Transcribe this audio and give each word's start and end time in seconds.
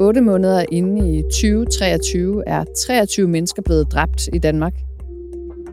8 0.00 0.20
måneder 0.20 0.64
inde 0.72 1.18
i 1.18 1.22
2023 1.22 2.48
er 2.48 2.64
23 2.78 3.28
mennesker 3.28 3.62
blevet 3.62 3.92
dræbt 3.92 4.28
i 4.32 4.38
Danmark. 4.38 4.74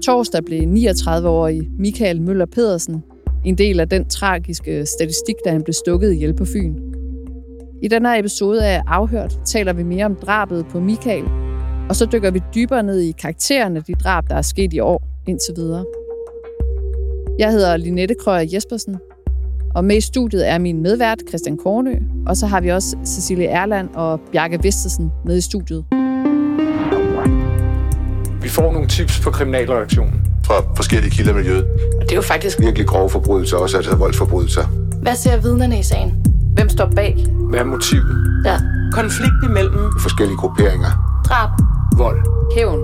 Torsdag 0.04 0.44
blev 0.46 0.62
39-årige 0.62 1.70
Michael 1.80 2.22
Møller 2.22 2.46
Pedersen 2.46 3.04
en 3.46 3.58
del 3.58 3.80
af 3.80 3.90
den 3.90 4.06
tragiske 4.06 4.86
statistik, 4.86 5.36
da 5.46 5.52
han 5.52 5.64
blev 5.64 5.74
stukket 5.74 6.14
ihjel 6.14 6.34
på 6.34 6.46
Fyn. 6.46 6.76
I 7.82 7.88
denne 7.88 8.20
episode 8.20 8.66
af 8.66 8.82
Afhørt 8.88 9.40
taler 9.46 9.74
vi 9.74 9.84
mere 9.84 10.06
om 10.06 10.16
drabet 10.16 10.66
på 10.68 10.80
Michael, 10.80 11.26
og 11.90 11.96
så 11.96 12.06
dykker 12.06 12.32
vi 12.32 12.42
dybere 12.56 12.84
ned 12.84 13.00
i 13.00 13.12
karaktererne 13.12 13.78
af 13.78 13.84
de 13.84 13.94
drab, 13.94 14.30
der 14.30 14.36
er 14.36 14.42
sket 14.42 14.74
i 14.74 14.80
år 14.80 15.04
indtil 15.28 15.54
videre. 15.58 15.86
Jeg 17.40 17.52
hedder 17.52 17.78
Linette 17.78 18.16
Krøger 18.20 18.50
Jespersen, 18.54 18.98
og 19.76 19.86
med 19.86 19.98
i 19.98 20.02
studiet 20.02 20.50
er 20.50 20.58
min 20.58 20.82
medvært 20.82 21.18
Christian 21.30 21.58
Kornø, 21.58 21.96
og 22.28 22.38
så 22.38 22.48
har 22.48 22.62
vi 22.62 22.72
også 22.72 22.96
Cecilie 23.06 23.48
Erland 23.48 23.90
og 23.94 24.20
Bjarke 24.32 24.60
Vestesen 24.64 25.12
med 25.26 25.38
i 25.38 25.42
studiet. 25.42 25.86
Vi 28.42 28.50
får 28.50 28.72
nogle 28.72 28.88
tips 28.88 29.20
på 29.20 29.32
kriminalreaktionen. 29.32 30.22
Fra 30.46 30.54
forskellige 30.76 31.12
kilder 31.12 31.32
i 31.32 31.36
miljøet. 31.36 31.66
Og 31.98 32.02
det 32.02 32.12
er 32.12 32.16
jo 32.16 32.22
faktisk 32.22 32.60
Virkelig 32.60 32.88
grove 32.88 33.10
forbrydelser, 33.10 33.58
også 33.58 33.78
altså 33.78 33.96
voldsforbrydelser. 33.96 34.64
Hvad 35.02 35.16
ser 35.16 35.38
vidnerne 35.38 35.80
i 35.80 35.84
sagen? 35.84 36.26
Hvem 36.56 36.70
står 36.70 36.92
bag? 36.96 37.26
Hvad 37.50 37.60
er 37.60 37.64
motivet? 37.64 38.44
Ja. 38.46 38.58
Konflikt 38.92 39.44
imellem 39.50 39.80
Forskellige 40.02 40.38
grupperinger. 40.38 41.22
Drab. 41.26 41.50
Vold. 41.98 42.20
Hævn. 42.56 42.80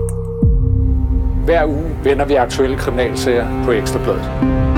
Hver 1.44 1.66
uge 1.66 1.90
vender 2.04 2.24
vi 2.24 2.34
aktuelle 2.34 2.76
kriminalsager 2.76 3.64
på 3.64 3.72
Ekstrabladet. 3.72 4.71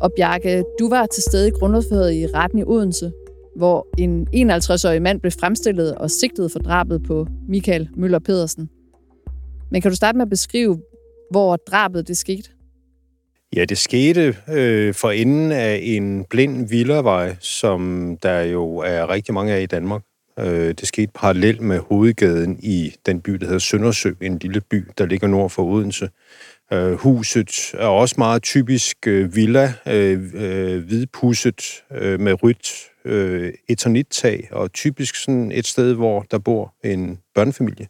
Og 0.00 0.12
Bjarke, 0.16 0.64
du 0.78 0.88
var 0.88 1.06
til 1.06 1.22
stede 1.22 1.48
i 1.48 1.50
grundlovsforhøret 1.50 2.14
i 2.14 2.26
retten 2.26 2.58
i 2.58 2.64
Odense, 2.66 3.12
hvor 3.56 3.86
en 3.98 4.28
51-årig 4.34 5.02
mand 5.02 5.20
blev 5.20 5.32
fremstillet 5.40 5.94
og 5.94 6.10
sigtet 6.10 6.52
for 6.52 6.58
drabet 6.58 7.02
på 7.02 7.26
Michael 7.48 7.88
Møller 7.96 8.18
Pedersen. 8.18 8.70
Men 9.70 9.82
kan 9.82 9.90
du 9.90 9.96
starte 9.96 10.18
med 10.18 10.22
at 10.22 10.30
beskrive, 10.30 10.80
hvor 11.30 11.56
drabet 11.56 12.08
det 12.08 12.16
skete? 12.16 12.50
Ja, 13.56 13.64
det 13.64 13.78
skete 13.78 14.36
øh, 14.48 14.94
for 14.94 15.10
enden 15.10 15.52
af 15.52 15.80
en 15.82 16.24
blind 16.24 16.68
villavej, 16.68 17.36
som 17.40 18.16
der 18.22 18.40
jo 18.40 18.76
er 18.76 19.10
rigtig 19.10 19.34
mange 19.34 19.52
af 19.52 19.62
i 19.62 19.66
Danmark. 19.66 20.02
Øh, 20.38 20.74
det 20.74 20.86
skete 20.86 21.12
parallelt 21.14 21.60
med 21.60 21.78
hovedgaden 21.78 22.58
i 22.62 22.94
den 23.06 23.20
by, 23.20 23.32
der 23.32 23.46
hedder 23.46 23.58
Søndersø, 23.58 24.12
en 24.20 24.38
lille 24.38 24.60
by, 24.60 24.84
der 24.98 25.06
ligger 25.06 25.28
nord 25.28 25.50
for 25.50 25.62
Odense. 25.62 26.08
Øh, 26.72 26.92
huset 26.92 27.74
er 27.74 27.86
også 27.86 28.14
meget 28.18 28.42
typisk 28.42 29.06
øh, 29.06 29.36
villa, 29.36 29.74
øh, 29.86 30.32
øh, 30.34 30.84
hvidpudset 30.84 31.82
øh, 31.92 32.20
med 32.20 32.42
rødt 32.42 32.72
øh, 33.04 33.52
eternit-tag, 33.68 34.48
og 34.52 34.72
typisk 34.72 35.14
sådan 35.14 35.52
et 35.52 35.66
sted, 35.66 35.94
hvor 35.94 36.26
der 36.30 36.38
bor 36.38 36.74
en 36.84 37.18
børnefamilie. 37.34 37.88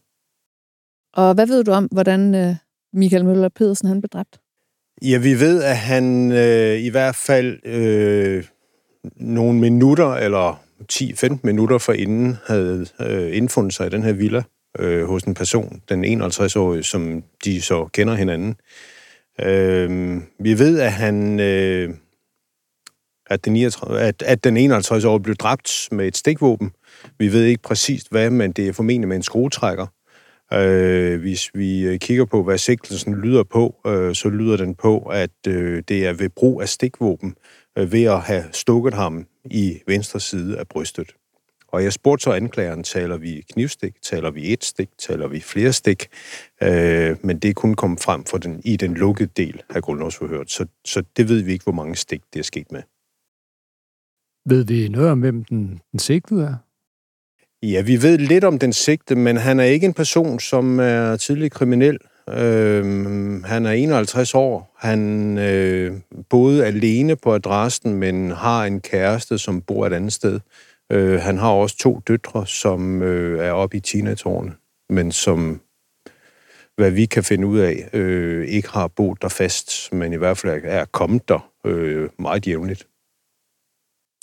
Og 1.14 1.34
hvad 1.34 1.46
ved 1.46 1.64
du 1.64 1.72
om, 1.72 1.84
hvordan 1.84 2.34
øh, 2.34 2.54
Michael 2.92 3.24
Møller 3.24 3.48
Pedersen 3.48 3.88
han 3.88 4.00
blev 4.00 4.08
dræbt? 4.08 4.40
Ja, 5.02 5.18
vi 5.18 5.40
ved, 5.40 5.62
at 5.62 5.76
han 5.76 6.32
øh, 6.32 6.80
i 6.80 6.88
hvert 6.88 7.14
fald 7.16 7.66
øh, 7.66 8.44
nogle 9.16 9.58
minutter, 9.58 10.14
eller 10.14 10.62
10-15 10.92 11.38
minutter 11.42 11.78
forinden, 11.78 12.36
havde 12.46 12.86
øh, 13.00 13.36
indfundet 13.36 13.74
sig 13.74 13.86
i 13.86 13.90
den 13.90 14.02
her 14.02 14.12
villa 14.12 14.42
øh, 14.78 15.06
hos 15.06 15.22
en 15.22 15.34
person, 15.34 15.82
den 15.88 16.22
51-årige, 16.22 16.82
som 16.82 17.22
de 17.44 17.62
så 17.62 17.88
kender 17.92 18.14
hinanden. 18.14 18.56
Øh, 19.40 20.16
vi 20.40 20.58
ved, 20.58 20.80
at 20.80 20.92
han... 20.92 21.40
Øh, 21.40 21.94
at 23.26 23.44
den, 23.44 23.52
39, 23.52 24.00
at, 24.00 24.22
at 24.22 24.44
den 24.44 24.72
51-årige 24.72 25.22
blev 25.22 25.36
dræbt 25.36 25.88
med 25.92 26.06
et 26.06 26.16
stikvåben. 26.16 26.72
Vi 27.18 27.32
ved 27.32 27.44
ikke 27.44 27.62
præcist 27.62 28.10
hvad, 28.10 28.30
men 28.30 28.52
det 28.52 28.68
er 28.68 28.72
formentlig 28.72 29.08
med 29.08 29.16
en 29.16 29.22
skruetrækker. 29.22 29.86
Øh, 30.52 31.20
hvis 31.20 31.50
vi 31.54 31.82
øh, 31.82 31.98
kigger 31.98 32.24
på, 32.24 32.42
hvad 32.42 32.58
sigtelsen 32.58 33.14
lyder 33.14 33.42
på, 33.42 33.80
øh, 33.86 34.14
så 34.14 34.28
lyder 34.28 34.56
den 34.56 34.74
på, 34.74 34.98
at 34.98 35.30
øh, 35.48 35.82
det 35.88 36.06
er 36.06 36.12
ved 36.12 36.28
brug 36.28 36.62
af 36.62 36.68
stikvåben, 36.68 37.34
øh, 37.78 37.92
ved 37.92 38.04
at 38.04 38.20
have 38.20 38.44
stukket 38.52 38.94
ham 38.94 39.26
i 39.44 39.80
venstre 39.86 40.20
side 40.20 40.58
af 40.58 40.68
brystet. 40.68 41.14
Og 41.72 41.84
jeg 41.84 41.92
spurgte 41.92 42.22
så 42.22 42.32
anklageren, 42.32 42.82
taler 42.82 43.16
vi 43.16 43.44
knivstik, 43.52 43.94
taler 44.02 44.30
vi 44.30 44.52
et 44.52 44.64
stik, 44.64 44.88
taler 44.98 45.28
vi 45.28 45.40
flere 45.40 45.72
stik, 45.72 46.08
øh, 46.62 47.16
men 47.22 47.38
det 47.38 47.48
er 47.48 47.54
kun 47.54 47.74
kommet 47.74 48.00
frem 48.00 48.24
for 48.24 48.38
den, 48.38 48.60
i 48.64 48.76
den 48.76 48.94
lukkede 48.94 49.30
del 49.36 49.62
af 49.70 49.82
grundlovsforhøret, 49.82 50.50
så, 50.50 50.66
så 50.84 51.02
det 51.16 51.28
ved 51.28 51.42
vi 51.42 51.52
ikke, 51.52 51.62
hvor 51.62 51.72
mange 51.72 51.96
stik 51.96 52.22
det 52.32 52.38
er 52.38 52.44
sket 52.44 52.72
med. 52.72 52.82
Ved 54.46 54.64
vi 54.64 54.88
noget 54.88 55.10
om, 55.10 55.20
hvem 55.20 55.44
den, 55.44 55.80
den 55.92 55.98
sigtede 55.98 56.44
er? 56.44 56.54
Ja, 57.62 57.82
vi 57.82 58.02
ved 58.02 58.18
lidt 58.18 58.44
om 58.44 58.58
den 58.58 58.72
sigte, 58.72 59.14
men 59.14 59.36
han 59.36 59.60
er 59.60 59.64
ikke 59.64 59.86
en 59.86 59.94
person, 59.94 60.40
som 60.40 60.80
er 60.80 61.16
tidlig 61.16 61.52
kriminel. 61.52 61.98
Øhm, 62.28 63.44
han 63.44 63.66
er 63.66 63.70
51 63.70 64.34
år. 64.34 64.76
Han 64.78 65.38
øh, 65.38 65.92
boede 66.28 66.66
alene 66.66 67.16
på 67.16 67.34
adressen, 67.34 67.94
men 67.94 68.30
har 68.30 68.64
en 68.64 68.80
kæreste, 68.80 69.38
som 69.38 69.62
bor 69.62 69.86
et 69.86 69.92
andet 69.92 70.12
sted. 70.12 70.34
Øh, 70.34 70.40
han 71.20 71.38
har 71.38 71.50
også 71.50 71.76
to 71.76 72.00
døtre, 72.08 72.46
som 72.46 73.02
øh, 73.02 73.46
er 73.46 73.52
oppe 73.52 73.76
i 73.76 73.80
teenageårene, 73.80 74.52
men 74.88 75.12
som, 75.12 75.60
hvad 76.76 76.90
vi 76.90 77.06
kan 77.06 77.24
finde 77.24 77.46
ud 77.46 77.58
af, 77.58 77.90
øh, 77.92 78.48
ikke 78.48 78.68
har 78.68 78.88
boet 78.88 79.22
der 79.22 79.28
fast, 79.28 79.92
men 79.92 80.12
i 80.12 80.16
hvert 80.16 80.38
fald 80.38 80.62
er 80.64 80.84
kommet 80.84 81.28
der 81.28 81.52
øh, 81.66 82.08
meget 82.18 82.46
jævnligt. 82.46 82.86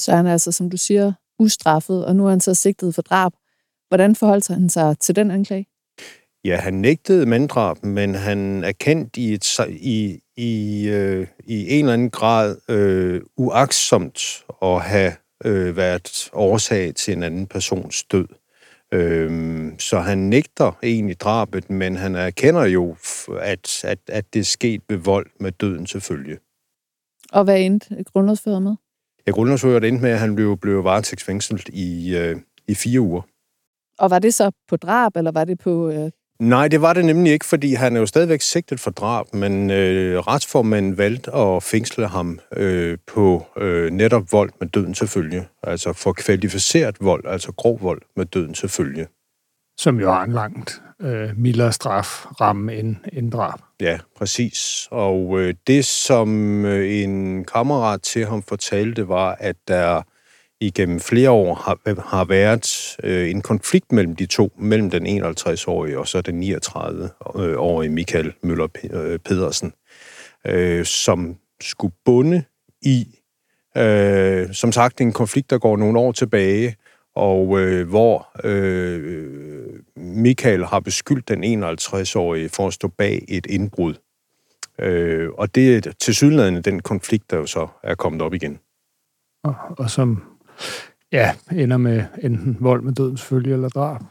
Så 0.02 0.16
han 0.16 0.28
er 0.28 0.32
altså, 0.32 0.52
som 0.52 0.70
du 0.70 0.78
siger, 0.78 1.14
ustraffet, 1.40 2.06
og 2.06 2.16
nu 2.16 2.26
er 2.26 2.30
han 2.30 2.42
så 2.42 2.54
sigtet 2.54 2.96
for 2.96 3.02
drab. 3.02 3.32
Hvordan 3.88 4.16
forholdt 4.16 4.48
han 4.48 4.70
sig 4.70 5.00
til 5.00 5.16
den 5.16 5.32
anklage? 5.32 5.68
Ja, 6.46 6.58
han 6.58 6.74
nægtede 6.74 7.26
manddrab, 7.26 7.84
men 7.84 8.16
han 8.16 8.64
er 8.64 8.72
kendt 8.72 9.18
i, 9.18 9.34
et, 9.34 9.60
i, 9.70 10.20
i, 10.38 10.88
øh, 10.88 11.28
i 11.44 11.74
en 11.74 11.80
eller 11.80 11.94
anden 11.94 12.10
grad 12.10 12.58
øh, 12.70 13.22
uaksomt 13.38 14.46
at 14.62 14.82
have 14.82 15.14
øh, 15.46 15.78
været 15.78 16.30
årsag 16.34 16.96
til 16.96 17.14
en 17.14 17.24
anden 17.24 17.48
persons 17.48 18.04
død. 18.04 18.28
Øh, 18.94 19.72
så 19.80 20.00
han 20.00 20.18
nægter 20.18 20.72
egentlig 20.84 21.20
drabet, 21.20 21.70
men 21.70 21.96
han 21.96 22.16
erkender 22.16 22.66
jo, 22.66 22.96
at, 23.40 23.86
at, 23.86 24.00
at 24.08 24.34
det 24.34 24.40
er 24.40 24.44
sket 24.44 24.82
ved 24.90 24.98
vold 24.98 25.28
med 25.40 25.52
døden 25.52 25.88
selvfølgelig. 25.88 26.38
Og 27.32 27.44
hvad 27.44 27.60
endte 27.60 28.04
grundlovsfører 28.04 28.60
med? 28.60 28.76
Ja, 29.28 29.32
grundlovsfører 29.32 29.80
endte 29.80 30.02
med, 30.02 30.12
at 30.12 30.20
han 30.20 30.36
blev, 30.36 30.58
blev 30.58 30.84
varetægtsfængslet 30.84 31.70
i, 31.70 32.18
øh, 32.18 32.38
i 32.68 32.76
fire 32.76 33.02
uger. 33.02 33.22
Og 34.00 34.10
var 34.10 34.20
det 34.20 34.34
så 34.34 34.52
på 34.68 34.78
drab, 34.78 35.16
eller 35.16 35.32
var 35.32 35.46
det 35.46 35.60
på... 35.60 35.90
Øh... 35.90 36.12
Nej, 36.40 36.68
det 36.68 36.82
var 36.82 36.94
det 36.94 37.06
nemlig 37.06 37.34
ikke, 37.34 37.46
fordi 37.46 37.74
han 37.74 37.96
er 37.96 38.00
jo 38.00 38.06
stadigvæk 38.06 38.42
sigtet 38.42 38.80
for 38.80 38.92
drab, 38.92 39.34
men 39.34 39.70
øh, 39.72 40.20
retsformanden 40.20 40.98
valgte 40.98 41.34
at 41.34 41.64
fængsle 41.64 42.08
ham 42.08 42.40
øh, 42.56 42.98
på 43.08 43.46
øh, 43.58 43.92
netop 43.92 44.32
vold 44.32 44.52
med 44.60 44.68
døden 44.68 44.94
til 44.94 45.08
følge. 45.08 45.48
Altså 45.64 45.94
for 45.94 46.14
kvalificeret 46.14 46.96
vold, 47.02 47.24
altså 47.28 47.52
grov 47.52 47.82
vold 47.82 48.02
med 48.16 48.26
døden 48.26 48.54
til 48.54 48.70
følge. 48.70 49.08
Som 49.78 50.00
jo 50.00 50.12
har 50.12 50.24
en 50.24 50.32
langt 50.32 50.82
øh, 51.02 51.30
mildere 51.38 51.74
straf 51.74 52.26
ramme 52.42 52.76
end, 52.76 52.96
end 53.14 53.32
drab. 53.32 53.60
Ja, 53.80 54.00
præcis. 54.18 54.88
Og 54.92 55.40
øh, 55.40 55.54
det, 55.68 55.86
som 55.86 56.66
øh, 56.66 57.04
en 57.04 57.46
kammerat 57.46 58.02
til 58.02 58.26
ham 58.26 58.44
fortalte, 58.44 59.08
var, 59.08 59.38
at 59.40 59.56
der 59.68 60.02
igennem 60.60 61.00
flere 61.00 61.30
år 61.30 61.54
har, 61.56 62.02
har 62.10 62.26
været 62.26 62.98
øh, 63.04 63.30
en 63.30 63.42
konflikt 63.42 63.92
mellem 63.92 64.16
de 64.16 64.26
to, 64.26 64.54
mellem 64.58 64.90
den 64.90 65.24
51-årige 65.24 66.00
og 66.00 66.08
så 66.08 66.22
den 66.22 66.44
39-årige 66.44 67.90
Michael 67.90 68.34
Møller 68.44 68.68
øh, 68.92 69.20
Pedersen, 69.20 69.74
øh, 70.46 70.86
som 70.86 71.38
skulle 71.62 71.94
bunde 72.06 72.44
i, 72.82 73.20
øh, 73.78 74.54
som 74.54 74.72
sagt, 74.72 75.02
en 75.02 75.14
konflikt, 75.14 75.50
der 75.50 75.58
går 75.58 75.78
nogle 75.78 76.00
år 76.00 76.12
tilbage, 76.12 76.76
og 77.16 77.60
øh, 77.60 77.90
hvor 77.90 78.30
øh, 78.44 79.80
Michael 79.96 80.66
har 80.66 80.80
beskyldt 80.80 81.28
den 81.28 81.64
51-årige 81.64 82.50
for 82.50 82.68
at 82.68 82.74
stå 82.74 82.88
bag 82.88 83.26
et 83.28 83.46
indbrud. 83.46 83.94
Øh, 84.80 85.30
og 85.30 85.56
det 85.56 85.88
er 85.88 85.92
til 85.92 86.16
sydlandet 86.16 86.66
den 86.66 86.80
konflikt, 86.80 87.32
der 87.32 87.38
jo 87.38 87.46
så 87.46 87.68
er 87.84 87.96
kommet 87.96 88.22
op 88.22 88.34
igen. 88.34 88.60
Og, 89.44 89.56
og 89.78 89.90
som 89.90 90.37
ja, 91.12 91.32
ender 91.52 91.78
med 91.78 92.04
enten 92.24 92.58
vold 92.60 92.82
med 92.82 92.94
dødens 92.94 93.22
følge 93.22 93.54
eller 93.54 93.70
drab. 93.70 94.02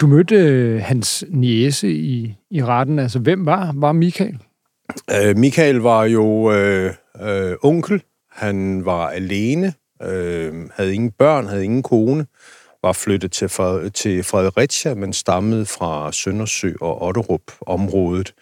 Du 0.00 0.06
mødte 0.06 0.34
øh, 0.34 0.82
hans 0.82 1.24
niese 1.28 1.92
i, 1.92 2.34
i 2.50 2.64
retten. 2.64 2.98
Altså, 2.98 3.18
hvem 3.18 3.46
var, 3.46 3.72
var 3.74 3.92
Michael? 3.92 4.38
Øh, 5.10 5.36
Michael 5.36 5.76
var 5.76 6.04
jo 6.04 6.52
øh, 6.52 6.94
øh, 7.20 7.56
onkel. 7.62 8.02
Han 8.30 8.84
var 8.84 9.08
alene, 9.08 9.72
øh, 10.02 10.68
havde 10.72 10.94
ingen 10.94 11.10
børn, 11.10 11.46
havde 11.46 11.64
ingen 11.64 11.82
kone, 11.82 12.26
var 12.82 12.92
flyttet 12.92 13.32
til, 13.32 13.48
til 13.94 14.22
Fredericia, 14.22 14.94
men 14.94 15.12
stammede 15.12 15.66
fra 15.66 16.12
Søndersø 16.12 16.72
og 16.80 17.02
Otterup-området. 17.02 18.34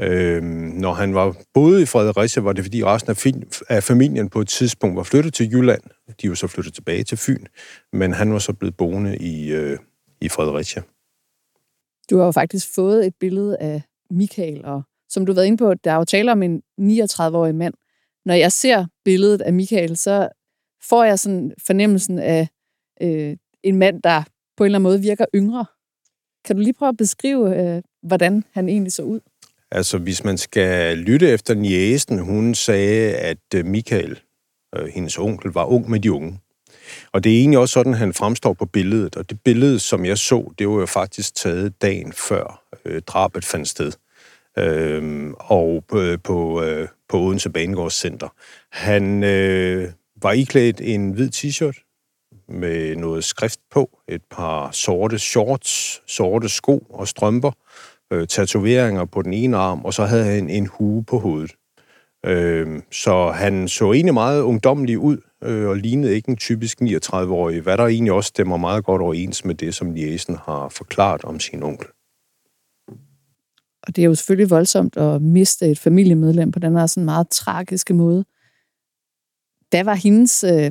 Øh, 0.00 0.42
når 0.42 0.92
han 0.92 1.14
var 1.14 1.36
boede 1.54 1.82
i 1.82 1.86
Fredericia, 1.86 2.42
var 2.42 2.52
det 2.52 2.64
fordi 2.64 2.84
resten 2.84 3.10
af, 3.10 3.16
fin, 3.16 3.44
af 3.68 3.82
familien 3.82 4.28
på 4.28 4.40
et 4.40 4.48
tidspunkt 4.48 4.96
var 4.96 5.02
flyttet 5.02 5.34
til 5.34 5.52
Jylland. 5.52 5.82
De 6.22 6.28
var 6.28 6.34
så 6.34 6.46
flyttet 6.46 6.74
tilbage 6.74 7.04
til 7.04 7.18
Fyn, 7.18 7.44
men 7.92 8.12
han 8.12 8.32
var 8.32 8.38
så 8.38 8.52
blevet 8.52 8.76
boende 8.76 9.16
i, 9.16 9.52
øh, 9.52 9.78
i 10.20 10.28
Fredericia. 10.28 10.82
Du 12.10 12.18
har 12.18 12.24
jo 12.24 12.30
faktisk 12.30 12.74
fået 12.74 13.06
et 13.06 13.14
billede 13.20 13.56
af 13.56 13.82
Michael, 14.10 14.64
og 14.64 14.82
som 15.08 15.26
du 15.26 15.32
har 15.32 15.34
været 15.34 15.46
inde 15.46 15.58
på, 15.58 15.74
der 15.74 15.92
er 15.92 15.96
jo 15.96 16.04
tale 16.04 16.32
om 16.32 16.42
en 16.42 16.62
39-årig 16.80 17.54
mand. 17.54 17.74
Når 18.24 18.34
jeg 18.34 18.52
ser 18.52 18.86
billedet 19.04 19.40
af 19.40 19.52
Michael, 19.52 19.96
så 19.96 20.28
får 20.82 21.04
jeg 21.04 21.18
sådan 21.18 21.52
fornemmelsen 21.66 22.18
af 22.18 22.48
øh, 23.02 23.36
en 23.62 23.76
mand, 23.76 24.02
der 24.02 24.22
på 24.56 24.64
en 24.64 24.66
eller 24.66 24.78
anden 24.78 24.82
måde 24.82 25.00
virker 25.00 25.26
yngre. 25.34 25.64
Kan 26.44 26.56
du 26.56 26.62
lige 26.62 26.72
prøve 26.72 26.88
at 26.88 26.96
beskrive, 26.96 27.76
øh, 27.76 27.82
hvordan 28.02 28.44
han 28.52 28.68
egentlig 28.68 28.92
så 28.92 29.02
ud? 29.02 29.20
Altså, 29.70 29.98
hvis 29.98 30.24
man 30.24 30.38
skal 30.38 30.98
lytte 30.98 31.30
efter 31.30 31.54
Niesen, 31.54 32.18
hun 32.18 32.54
sagde, 32.54 33.14
at 33.14 33.38
øh, 33.54 33.64
Michael, 33.64 34.20
øh, 34.76 34.86
hendes 34.86 35.18
onkel, 35.18 35.50
var 35.50 35.64
ung 35.64 35.90
med 35.90 36.00
de 36.00 36.12
unge. 36.12 36.40
Og 37.12 37.24
det 37.24 37.32
er 37.32 37.40
egentlig 37.40 37.58
også 37.58 37.72
sådan, 37.72 37.94
han 37.94 38.14
fremstår 38.14 38.52
på 38.52 38.66
billedet. 38.66 39.16
Og 39.16 39.30
det 39.30 39.40
billede, 39.44 39.78
som 39.78 40.04
jeg 40.04 40.18
så, 40.18 40.52
det 40.58 40.68
var 40.68 40.74
jo 40.74 40.86
faktisk 40.86 41.34
taget 41.34 41.82
dagen 41.82 42.12
før 42.12 42.62
øh, 42.84 43.02
drabet 43.02 43.44
fandt 43.44 43.68
sted. 43.68 43.92
Øh, 44.58 45.30
og 45.38 45.84
øh, 45.94 46.18
på, 46.24 46.62
øh, 46.62 46.88
på 47.08 47.18
Odense 47.18 47.50
Banegårdscenter. 47.50 48.28
Han 48.72 49.24
øh, 49.24 49.90
var 50.22 50.32
iklædt 50.32 50.80
en 50.80 51.10
hvid 51.10 51.30
t-shirt 51.34 51.84
med 52.48 52.96
noget 52.96 53.24
skrift 53.24 53.60
på, 53.70 53.98
et 54.08 54.22
par 54.30 54.70
sorte 54.70 55.18
shorts, 55.18 56.02
sorte 56.06 56.48
sko 56.48 56.86
og 56.90 57.08
strømper, 57.08 57.52
øh, 58.12 58.26
tatoveringer 58.26 59.04
på 59.04 59.22
den 59.22 59.32
ene 59.32 59.56
arm, 59.56 59.84
og 59.84 59.94
så 59.94 60.04
havde 60.04 60.24
han 60.24 60.50
en 60.50 60.66
hue 60.66 61.04
på 61.04 61.18
hovedet. 61.18 61.54
Øh, 62.26 62.82
så 62.92 63.30
han 63.30 63.68
så 63.68 63.92
egentlig 63.92 64.14
meget 64.14 64.42
ungdommelig 64.42 64.98
ud, 64.98 65.18
øh, 65.42 65.68
og 65.68 65.76
lignede 65.76 66.14
ikke 66.14 66.28
en 66.28 66.36
typisk 66.36 66.82
39-årig, 66.82 67.60
hvad 67.60 67.76
der 67.76 67.86
egentlig 67.86 68.12
også 68.12 68.28
stemmer 68.28 68.56
meget 68.56 68.84
godt 68.84 69.02
overens 69.02 69.44
med 69.44 69.54
det, 69.54 69.74
som 69.74 69.96
Jæsen 69.96 70.36
har 70.44 70.68
forklaret 70.68 71.24
om 71.24 71.40
sin 71.40 71.62
onkel. 71.62 71.86
Og 73.82 73.96
det 73.96 74.02
er 74.02 74.06
jo 74.06 74.14
selvfølgelig 74.14 74.50
voldsomt 74.50 74.96
at 74.96 75.22
miste 75.22 75.66
et 75.66 75.78
familiemedlem 75.78 76.52
på 76.52 76.58
den 76.58 76.76
her 76.76 76.86
sådan 76.86 77.04
meget 77.04 77.28
tragiske 77.28 77.94
måde. 77.94 78.24
Der 79.72 79.84
var 79.84 79.94
hendes 79.94 80.44
øh, 80.44 80.70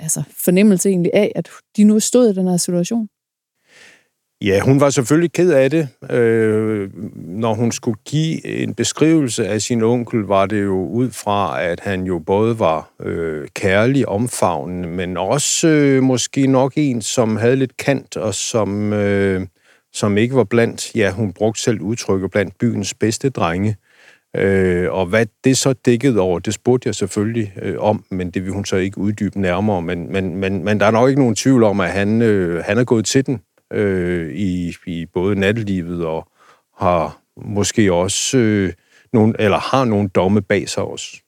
altså, 0.00 0.22
fornemmelse 0.44 0.88
egentlig 0.88 1.10
af, 1.14 1.32
at 1.34 1.50
de 1.76 1.84
nu 1.84 2.00
stod 2.00 2.30
i 2.30 2.34
den 2.34 2.48
her 2.48 2.56
situation? 2.56 3.08
Ja, 4.44 4.60
hun 4.60 4.80
var 4.80 4.90
selvfølgelig 4.90 5.32
ked 5.32 5.52
af 5.52 5.70
det. 5.70 5.88
Øh, 6.10 6.90
når 7.14 7.54
hun 7.54 7.72
skulle 7.72 7.98
give 8.04 8.46
en 8.46 8.74
beskrivelse 8.74 9.48
af 9.48 9.62
sin 9.62 9.82
onkel, 9.82 10.20
var 10.20 10.46
det 10.46 10.62
jo 10.62 10.86
ud 10.86 11.10
fra, 11.10 11.62
at 11.62 11.80
han 11.80 12.02
jo 12.04 12.18
både 12.18 12.58
var 12.58 12.90
øh, 13.00 13.48
kærlig, 13.54 14.08
omfavnende, 14.08 14.88
men 14.88 15.16
også 15.16 15.68
øh, 15.68 16.02
måske 16.02 16.46
nok 16.46 16.72
en, 16.76 17.02
som 17.02 17.36
havde 17.36 17.56
lidt 17.56 17.76
kant, 17.76 18.16
og 18.16 18.34
som, 18.34 18.92
øh, 18.92 19.46
som 19.92 20.18
ikke 20.18 20.34
var 20.34 20.44
blandt, 20.44 20.96
ja, 20.96 21.10
hun 21.10 21.32
brugte 21.32 21.62
selv 21.62 21.80
udtrykket, 21.80 22.30
blandt 22.30 22.58
byens 22.58 22.94
bedste 22.94 23.30
drenge. 23.30 23.76
Øh, 24.36 24.92
og 24.92 25.06
hvad 25.06 25.26
det 25.44 25.58
så 25.58 25.72
dækkede 25.72 26.20
over, 26.20 26.38
det 26.38 26.54
spurgte 26.54 26.86
jeg 26.86 26.94
selvfølgelig 26.94 27.52
øh, 27.62 27.74
om, 27.78 28.04
men 28.10 28.30
det 28.30 28.44
vil 28.44 28.52
hun 28.52 28.64
så 28.64 28.76
ikke 28.76 28.98
uddybe 28.98 29.40
nærmere. 29.40 29.82
Men, 29.82 30.12
men, 30.12 30.36
men, 30.36 30.64
men 30.64 30.80
der 30.80 30.86
er 30.86 30.90
nok 30.90 31.08
ikke 31.08 31.20
nogen 31.20 31.34
tvivl 31.34 31.62
om, 31.62 31.80
at 31.80 31.90
han, 31.90 32.22
øh, 32.22 32.64
han 32.64 32.78
er 32.78 32.84
gået 32.84 33.04
til 33.04 33.26
den 33.26 33.40
øh, 33.74 34.34
i, 34.34 34.74
i 34.86 35.06
både 35.06 35.36
nattelivet 35.36 36.06
og 36.06 36.28
har 36.76 37.22
måske 37.36 37.92
også 37.92 38.38
øh, 38.38 38.72
nogle, 39.12 39.34
eller 39.38 39.58
har 39.58 39.84
nogle 39.84 40.08
domme 40.08 40.42
bag 40.42 40.68
sig 40.68 40.82
også. 40.82 41.22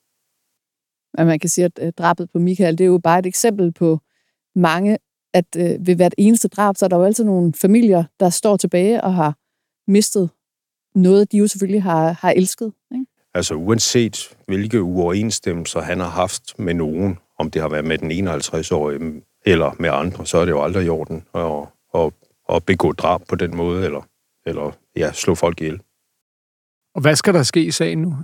Men 1.19 1.27
man 1.27 1.39
kan 1.39 1.51
sige, 1.51 1.65
at 1.65 1.79
øh, 1.83 1.93
drabet 1.93 2.31
på 2.31 2.39
Michael, 2.39 2.79
det 2.79 2.85
er 2.85 2.89
jo 2.89 2.99
bare 2.99 3.19
et 3.19 3.27
eksempel 3.27 3.73
på 3.73 4.01
mange, 4.55 4.99
at 5.35 5.47
øh, 5.57 5.87
ved 5.87 5.97
hvert 5.97 6.15
eneste 6.19 6.49
drab, 6.49 6.77
så 6.77 6.85
er 6.85 6.89
der 6.89 6.97
jo 6.97 7.05
altid 7.05 7.25
nogle 7.25 7.53
familier, 7.53 8.05
der 8.21 8.31
står 8.31 8.57
tilbage 8.57 9.05
og 9.05 9.15
har 9.15 9.37
mistet 9.91 10.31
noget, 10.95 11.33
de 11.33 11.37
jo 11.39 11.47
selvfølgelig 11.47 11.83
har, 11.83 12.13
har 12.13 12.31
elsket. 12.31 12.73
Ikke? 12.93 13.07
Altså 13.35 13.55
uanset 13.55 14.37
hvilke 14.47 14.83
uoverensstemmelser 14.83 15.81
han 15.81 16.01
har 16.01 16.09
haft 16.09 16.59
med 16.59 16.75
nogen, 16.75 17.19
om 17.39 17.51
det 17.51 17.63
har 17.63 17.69
været 17.69 17.85
med 17.85 17.99
den 17.99 18.29
51-årige 18.29 19.23
eller 19.45 19.77
med 19.79 19.91
andre, 19.93 20.27
så 20.27 20.39
er 20.39 20.45
det 20.45 20.53
jo 20.53 20.63
aldrig 20.63 20.87
i 20.87 20.89
orden 20.89 21.25
at, 21.35 21.53
at 21.95 22.13
at 22.53 22.65
begå 22.65 22.93
drab 22.93 23.21
på 23.29 23.37
den 23.37 23.57
måde, 23.57 23.85
eller, 23.85 24.09
eller 24.47 24.79
ja, 24.97 25.13
slå 25.13 25.35
folk 25.35 25.61
ihjel. 25.61 25.81
Og 26.95 27.01
hvad 27.01 27.17
skal 27.17 27.35
der 27.35 27.43
ske 27.43 27.65
i 27.65 27.71
sagen 27.71 28.03
nu? 28.03 28.17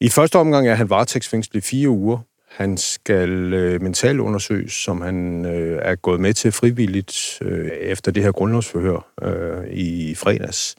I 0.00 0.08
første 0.08 0.38
omgang 0.38 0.68
er 0.68 0.74
han 0.74 0.90
varetægtsfængslet 0.90 1.64
i 1.64 1.68
fire 1.68 1.88
uger. 1.88 2.18
Han 2.48 2.76
skal 2.76 3.52
øh, 3.52 3.82
mentalundersøges, 3.82 4.72
som 4.72 5.00
han 5.00 5.44
øh, 5.44 5.80
er 5.82 5.94
gået 5.94 6.20
med 6.20 6.34
til 6.34 6.52
frivilligt 6.52 7.38
øh, 7.42 7.68
efter 7.68 8.12
det 8.12 8.22
her 8.22 8.32
grundlovsforhør 8.32 9.12
øh, 9.22 9.72
i 9.72 10.14
fredags. 10.14 10.76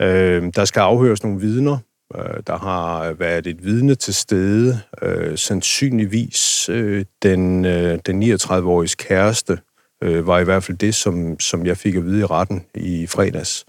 Øh, 0.00 0.52
der 0.54 0.64
skal 0.64 0.80
afhøres 0.80 1.22
nogle 1.22 1.40
vidner. 1.40 1.78
Øh, 2.16 2.42
der 2.46 2.58
har 2.58 3.12
været 3.12 3.46
et 3.46 3.64
vidne 3.64 3.94
til 3.94 4.14
stede, 4.14 4.80
øh, 5.02 5.38
sandsynligvis 5.38 6.68
øh, 6.68 7.04
den, 7.22 7.64
øh, 7.64 7.98
den 8.06 8.22
39-årige 8.22 8.96
kæreste, 8.98 9.58
øh, 10.02 10.26
var 10.26 10.38
i 10.38 10.44
hvert 10.44 10.64
fald 10.64 10.78
det, 10.78 10.94
som, 10.94 11.40
som 11.40 11.66
jeg 11.66 11.76
fik 11.76 11.94
at 11.94 12.04
vide 12.04 12.20
i 12.20 12.24
retten 12.24 12.66
i 12.74 13.06
fredags. 13.06 13.64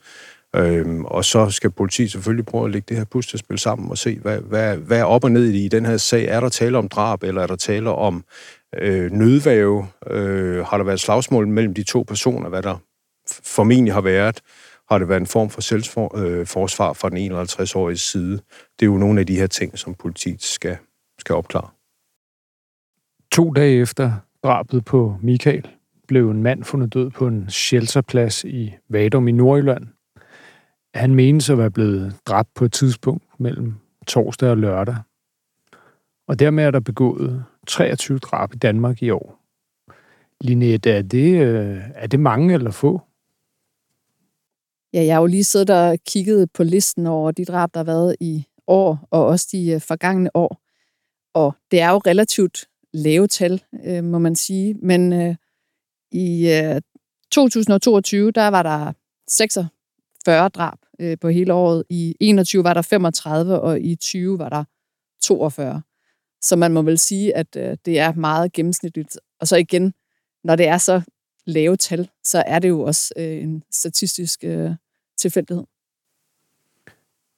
Øhm, 0.55 1.05
og 1.05 1.25
så 1.25 1.49
skal 1.49 1.71
politiet 1.71 2.11
selvfølgelig 2.11 2.45
prøve 2.45 2.65
at 2.65 2.71
lægge 2.71 2.85
det 2.89 2.97
her 2.97 3.05
puslespil 3.05 3.57
sammen 3.59 3.91
og 3.91 3.97
se, 3.97 4.19
hvad, 4.19 4.39
hvad, 4.39 4.77
hvad 4.77 4.99
er 4.99 5.03
op 5.03 5.23
og 5.23 5.31
ned 5.31 5.43
i 5.43 5.67
den 5.67 5.85
her 5.85 5.97
sag. 5.97 6.25
Er 6.25 6.39
der 6.39 6.49
tale 6.49 6.77
om 6.77 6.89
drab, 6.89 7.23
eller 7.23 7.41
er 7.41 7.47
der 7.47 7.55
tale 7.55 7.89
om 7.89 8.23
øh, 8.77 9.11
nødvæve? 9.11 9.87
Øh, 10.07 10.65
har 10.65 10.77
der 10.77 10.83
været 10.83 10.99
slagsmål 10.99 11.47
mellem 11.47 11.73
de 11.73 11.83
to 11.83 12.03
personer, 12.03 12.49
hvad 12.49 12.63
der 12.63 12.77
formentlig 13.43 13.93
har 13.93 14.01
været? 14.01 14.41
Har 14.89 14.97
det 14.97 15.09
været 15.09 15.19
en 15.19 15.27
form 15.27 15.49
for 15.49 15.61
selvforsvar 15.61 16.89
øh, 16.89 16.95
fra 16.95 17.09
den 17.09 17.31
51-årige 17.31 17.97
side? 17.97 18.31
Det 18.79 18.81
er 18.81 18.85
jo 18.85 18.97
nogle 18.97 19.19
af 19.19 19.27
de 19.27 19.35
her 19.35 19.47
ting, 19.47 19.79
som 19.79 19.93
politiet 19.93 20.43
skal, 20.43 20.77
skal 21.19 21.35
opklare. 21.35 21.69
To 23.31 23.51
dage 23.51 23.81
efter 23.81 24.13
drabet 24.43 24.85
på 24.85 25.15
Michael 25.21 25.67
blev 26.11 26.29
en 26.29 26.43
mand 26.43 26.63
fundet 26.63 26.93
død 26.93 27.09
på 27.09 27.27
en 27.27 27.49
shelterplads 27.49 28.43
i 28.43 28.73
Vadum 28.89 29.27
i 29.27 29.31
Nordjylland. 29.31 29.87
Han 30.93 31.15
menes 31.15 31.49
at 31.49 31.57
være 31.57 31.71
blevet 31.71 32.15
dræbt 32.25 32.49
på 32.55 32.65
et 32.65 32.73
tidspunkt 32.73 33.23
mellem 33.37 33.73
torsdag 34.07 34.49
og 34.49 34.57
lørdag. 34.57 34.95
Og 36.27 36.39
dermed 36.39 36.63
er 36.63 36.71
der 36.71 36.79
begået 36.79 37.43
23 37.67 38.17
drab 38.17 38.53
i 38.53 38.57
Danmark 38.57 39.03
i 39.03 39.09
år. 39.09 39.39
Linette, 40.41 40.91
er 40.91 41.01
det, 41.01 41.41
øh, 41.41 41.81
er 41.95 42.07
det 42.07 42.19
mange 42.19 42.53
eller 42.53 42.71
få? 42.71 43.01
Ja, 44.93 45.03
jeg 45.03 45.15
har 45.15 45.21
jo 45.21 45.25
lige 45.25 45.43
siddet 45.43 45.69
og 45.69 45.97
kigget 46.07 46.51
på 46.51 46.63
listen 46.63 47.07
over 47.07 47.31
de 47.31 47.45
drab, 47.45 47.69
der 47.73 47.79
har 47.79 47.85
været 47.85 48.15
i 48.19 48.45
år, 48.67 49.07
og 49.11 49.25
også 49.25 49.47
de 49.51 49.71
øh, 49.71 49.81
forgangne 49.81 50.29
år. 50.33 50.61
Og 51.33 51.55
det 51.71 51.81
er 51.81 51.89
jo 51.91 51.97
relativt 51.97 52.65
lave 52.93 53.27
tal, 53.27 53.63
øh, 53.85 54.03
må 54.03 54.19
man 54.19 54.35
sige. 54.35 54.73
Men 54.73 55.13
øh, 55.13 55.35
i 56.11 56.49
øh, 56.49 56.81
2022, 57.31 58.31
der 58.31 58.47
var 58.47 58.63
der 58.63 58.93
46 59.27 60.49
drab 60.49 60.77
øh, 60.99 61.17
på 61.21 61.29
hele 61.29 61.53
året. 61.53 61.83
I 61.89 62.15
21 62.19 62.63
var 62.63 62.73
der 62.73 62.81
35, 62.81 63.59
og 63.59 63.81
i 63.81 63.95
20 63.95 64.39
var 64.39 64.49
der 64.49 64.63
42. 65.23 65.81
Så 66.41 66.55
man 66.55 66.73
må 66.73 66.81
vel 66.81 66.99
sige, 66.99 67.35
at 67.35 67.55
øh, 67.57 67.77
det 67.85 67.99
er 67.99 68.13
meget 68.13 68.53
gennemsnitligt. 68.53 69.17
Og 69.39 69.47
så 69.47 69.55
igen, 69.55 69.93
når 70.43 70.55
det 70.55 70.67
er 70.67 70.77
så 70.77 71.01
lave 71.45 71.77
tal, 71.77 72.09
så 72.23 72.43
er 72.45 72.59
det 72.59 72.69
jo 72.69 72.81
også 72.81 73.13
øh, 73.17 73.43
en 73.43 73.63
statistisk 73.71 74.43
øh, 74.43 74.71
tilfældighed. 75.17 75.63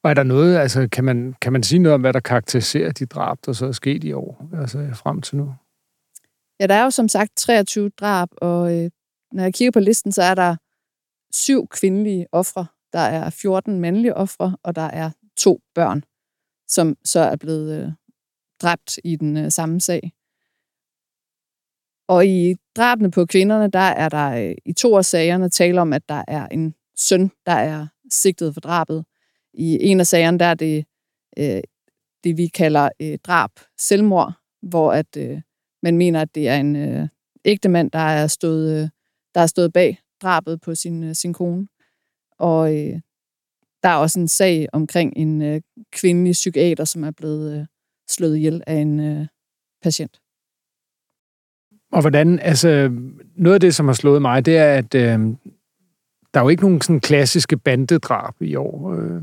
Og 0.03 0.10
er 0.10 0.13
der 0.13 0.24
noget, 0.24 0.58
altså 0.58 0.88
kan 0.92 1.03
man, 1.03 1.36
kan 1.42 1.53
man 1.53 1.63
sige 1.63 1.80
noget 1.80 1.94
om, 1.94 2.01
hvad 2.01 2.13
der 2.13 2.20
karakteriserer 2.20 2.92
de 2.92 3.06
drab, 3.06 3.38
der 3.46 3.53
så 3.53 3.65
er 3.65 3.72
sket 3.72 4.03
i 4.03 4.12
år, 4.12 4.50
altså 4.62 4.89
frem 4.94 5.22
til 5.22 5.38
nu? 5.38 5.53
Ja, 6.60 6.67
der 6.67 6.75
er 6.75 6.83
jo 6.83 6.89
som 6.89 7.07
sagt 7.07 7.38
23 7.38 7.89
drab, 7.89 8.29
og 8.38 8.77
øh, 8.77 8.91
når 9.31 9.43
jeg 9.43 9.53
kigger 9.53 9.72
på 9.72 9.79
listen, 9.79 10.12
så 10.12 10.24
er 10.24 10.36
der 10.36 10.55
syv 11.31 11.67
kvindelige 11.67 12.27
ofre, 12.31 12.65
der 12.93 13.00
er 13.00 13.29
14 13.29 13.79
mandlige 13.79 14.13
ofre, 14.15 14.57
og 14.63 14.75
der 14.75 14.81
er 14.81 15.12
to 15.38 15.60
børn, 15.75 16.03
som 16.67 16.95
så 17.05 17.19
er 17.19 17.36
blevet 17.36 17.81
øh, 17.81 17.91
dræbt 18.62 19.00
i 19.03 19.15
den 19.15 19.38
øh, 19.38 19.51
samme 19.51 19.81
sag. 19.81 20.12
Og 22.07 22.27
i 22.27 22.55
drabene 22.75 23.12
på 23.12 23.25
kvinderne, 23.25 23.72
der 23.72 23.79
er 23.79 24.10
der 24.10 24.50
øh, 24.50 24.55
i 24.65 24.74
to 24.74 24.98
af 24.98 25.05
sagerne 25.05 25.50
tale 25.50 25.81
om, 25.81 25.93
at 25.93 26.10
der 26.10 26.24
er 26.27 26.48
en 26.48 26.75
søn, 26.98 27.31
der 27.45 27.51
er 27.51 27.88
sigtet 28.12 28.53
for 28.53 28.62
drabet. 28.62 29.05
I 29.53 29.77
en 29.81 30.00
af 30.00 30.07
sagerne, 30.07 30.39
der 30.39 30.45
er 30.45 30.53
det 30.53 30.86
øh, 31.38 31.62
det, 32.24 32.38
vi 32.38 32.48
kalder 32.48 32.89
øh, 33.00 33.17
drab 33.24 33.51
selvmord, 33.77 34.33
hvor 34.62 34.93
at 34.93 35.17
øh, 35.17 35.41
men 35.84 35.98
mener, 35.98 36.22
at 36.22 36.36
det 36.36 36.48
er 36.48 36.58
en 36.58 36.75
øh, 36.75 37.08
ægte 37.46 37.70
mand, 37.70 37.92
der 37.92 38.00
er 38.00 38.28
stået, 38.28 38.82
øh, 38.84 38.90
der 39.36 39.42
er 39.42 39.48
stået 39.48 39.74
bag 39.74 40.00
drabet 40.22 40.62
på 40.62 40.75
sin, 40.75 41.04
øh, 41.04 41.16
sin 41.16 41.34
kone. 41.34 41.68
Og 42.40 42.75
øh, 42.75 43.00
Der 43.84 43.90
er 43.90 43.96
også 43.96 44.20
en 44.20 44.28
sag 44.28 44.68
omkring 44.74 45.13
en 45.16 45.42
øh, 45.42 45.62
kvindelig 45.92 46.32
psykiater, 46.32 46.86
som 46.86 47.04
er 47.04 47.12
blevet 47.12 47.60
øh, 47.60 47.66
slået 48.10 48.38
ihjel 48.38 48.63
af 48.68 48.75
en 48.75 49.00
øh, 49.00 49.28
patient. 49.82 50.20
Og 51.92 52.02
hvordan, 52.02 52.40
altså, 52.40 52.90
noget 53.36 53.54
af 53.54 53.60
det, 53.60 53.75
som 53.75 53.86
har 53.86 53.94
slået 53.94 54.22
mig, 54.22 54.46
det 54.46 54.58
er, 54.58 54.74
at 54.74 54.96
øh, 54.96 55.20
der 56.34 56.40
er 56.40 56.44
jo 56.44 56.50
ikke 56.50 56.63
nogen 56.63 56.82
sådan 56.82 57.00
klassiske 57.00 57.58
bandedrab 57.58 58.42
i 58.42 58.56
år. 58.56 58.94
Øh, 58.94 59.22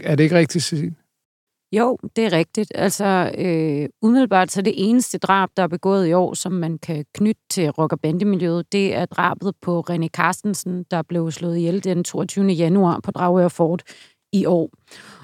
er 0.00 0.14
det 0.16 0.24
ikke 0.24 0.36
rigtigt, 0.36 0.64
Cecilie? 0.64 0.94
Jo, 1.72 1.98
det 2.16 2.24
er 2.24 2.32
rigtigt. 2.32 2.72
Altså, 2.74 3.32
øh, 3.38 3.88
umiddelbart 4.02 4.52
så 4.52 4.62
det 4.62 4.72
eneste 4.76 5.18
drab, 5.18 5.48
der 5.56 5.62
er 5.62 5.66
begået 5.68 6.08
i 6.08 6.12
år, 6.12 6.34
som 6.34 6.52
man 6.52 6.78
kan 6.78 7.04
knytte 7.14 7.40
til 7.50 7.70
rockerbandemiljøet, 7.70 8.66
bandemiljøet, 8.66 8.72
det 8.72 8.94
er 8.94 9.06
drabet 9.06 9.54
på 9.62 9.84
René 9.90 10.06
Carstensen, 10.08 10.84
der 10.90 11.02
blev 11.02 11.30
slået 11.30 11.56
ihjel 11.56 11.84
den 11.84 12.04
22. 12.04 12.46
januar 12.46 13.00
på 13.04 13.10
Dragør 13.10 13.48
Fort 13.48 13.82
i 14.32 14.46
år. 14.46 14.70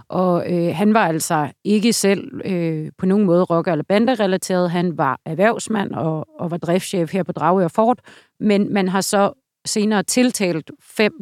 Og 0.09 0.53
øh, 0.53 0.75
han 0.77 0.95
var 0.95 1.07
altså 1.07 1.53
ikke 1.65 1.93
selv 1.93 2.41
øh, 2.45 2.91
på 2.99 3.07
nogen 3.07 3.27
måde 3.27 3.45
rocker- 3.45 3.73
eller 3.73 3.85
banderelateret. 3.89 4.71
Han 4.71 4.99
var 4.99 5.21
erhvervsmand 5.25 5.93
og, 5.93 6.27
og 6.39 6.51
var 6.51 6.57
driftschef 6.57 7.13
her 7.13 7.23
på 7.23 7.33
Dragør 7.33 7.69
Fort, 7.69 8.01
men 8.41 8.73
man 8.73 8.89
har 8.89 9.01
så 9.01 9.33
senere 9.67 10.03
tiltalt 10.03 10.71
fem 10.81 11.13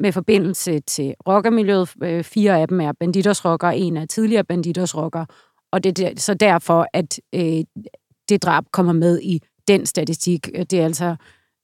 med 0.00 0.12
forbindelse 0.12 0.80
til 0.80 1.14
rockermiljøet. 1.28 1.94
Øh, 2.02 2.24
fire 2.24 2.60
af 2.60 2.68
dem 2.68 2.80
er 2.80 2.92
banditersrocker, 3.00 3.68
en 3.68 3.96
er 3.96 4.06
tidligere 4.06 4.44
banditersrocker, 4.44 5.24
og 5.72 5.84
det 5.84 5.98
er 5.98 6.12
så 6.16 6.34
derfor, 6.34 6.86
at 6.92 7.20
øh, 7.34 7.64
det 8.28 8.42
drab 8.42 8.64
kommer 8.72 8.92
med 8.92 9.20
i 9.22 9.40
den 9.68 9.86
statistik. 9.86 10.48
Øh, 10.54 10.64
det 10.70 10.80
er 10.80 10.84
altså 10.84 11.16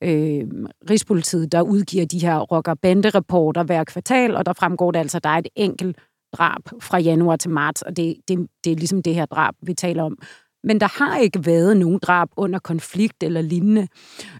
øh, 0.02 0.44
Rigspolitiet, 0.90 1.52
der 1.52 1.62
udgiver 1.62 2.06
de 2.06 2.18
her 2.18 2.38
rocker-bande-rapporter 2.38 3.62
hver 3.62 3.84
kvartal, 3.84 4.36
og 4.36 4.46
der 4.46 4.52
fremgår 4.52 4.90
det 4.90 4.98
altså, 4.98 5.16
at 5.16 5.24
der 5.24 5.30
er 5.30 5.38
et 5.38 5.48
enkelt 5.56 5.98
drab 6.32 6.62
fra 6.80 6.98
januar 6.98 7.36
til 7.36 7.50
marts, 7.50 7.82
og 7.82 7.96
det, 7.96 8.16
det, 8.28 8.46
det 8.64 8.72
er 8.72 8.76
ligesom 8.76 9.02
det 9.02 9.14
her 9.14 9.26
drab, 9.26 9.54
vi 9.62 9.74
taler 9.74 10.02
om. 10.02 10.18
Men 10.64 10.80
der 10.80 11.04
har 11.04 11.18
ikke 11.18 11.46
været 11.46 11.76
nogen 11.76 11.98
drab 11.98 12.28
under 12.36 12.58
konflikt 12.58 13.22
eller 13.22 13.40
lignende. 13.40 13.88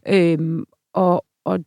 Øhm, 0.09 0.65
og, 0.95 1.25
og 1.45 1.59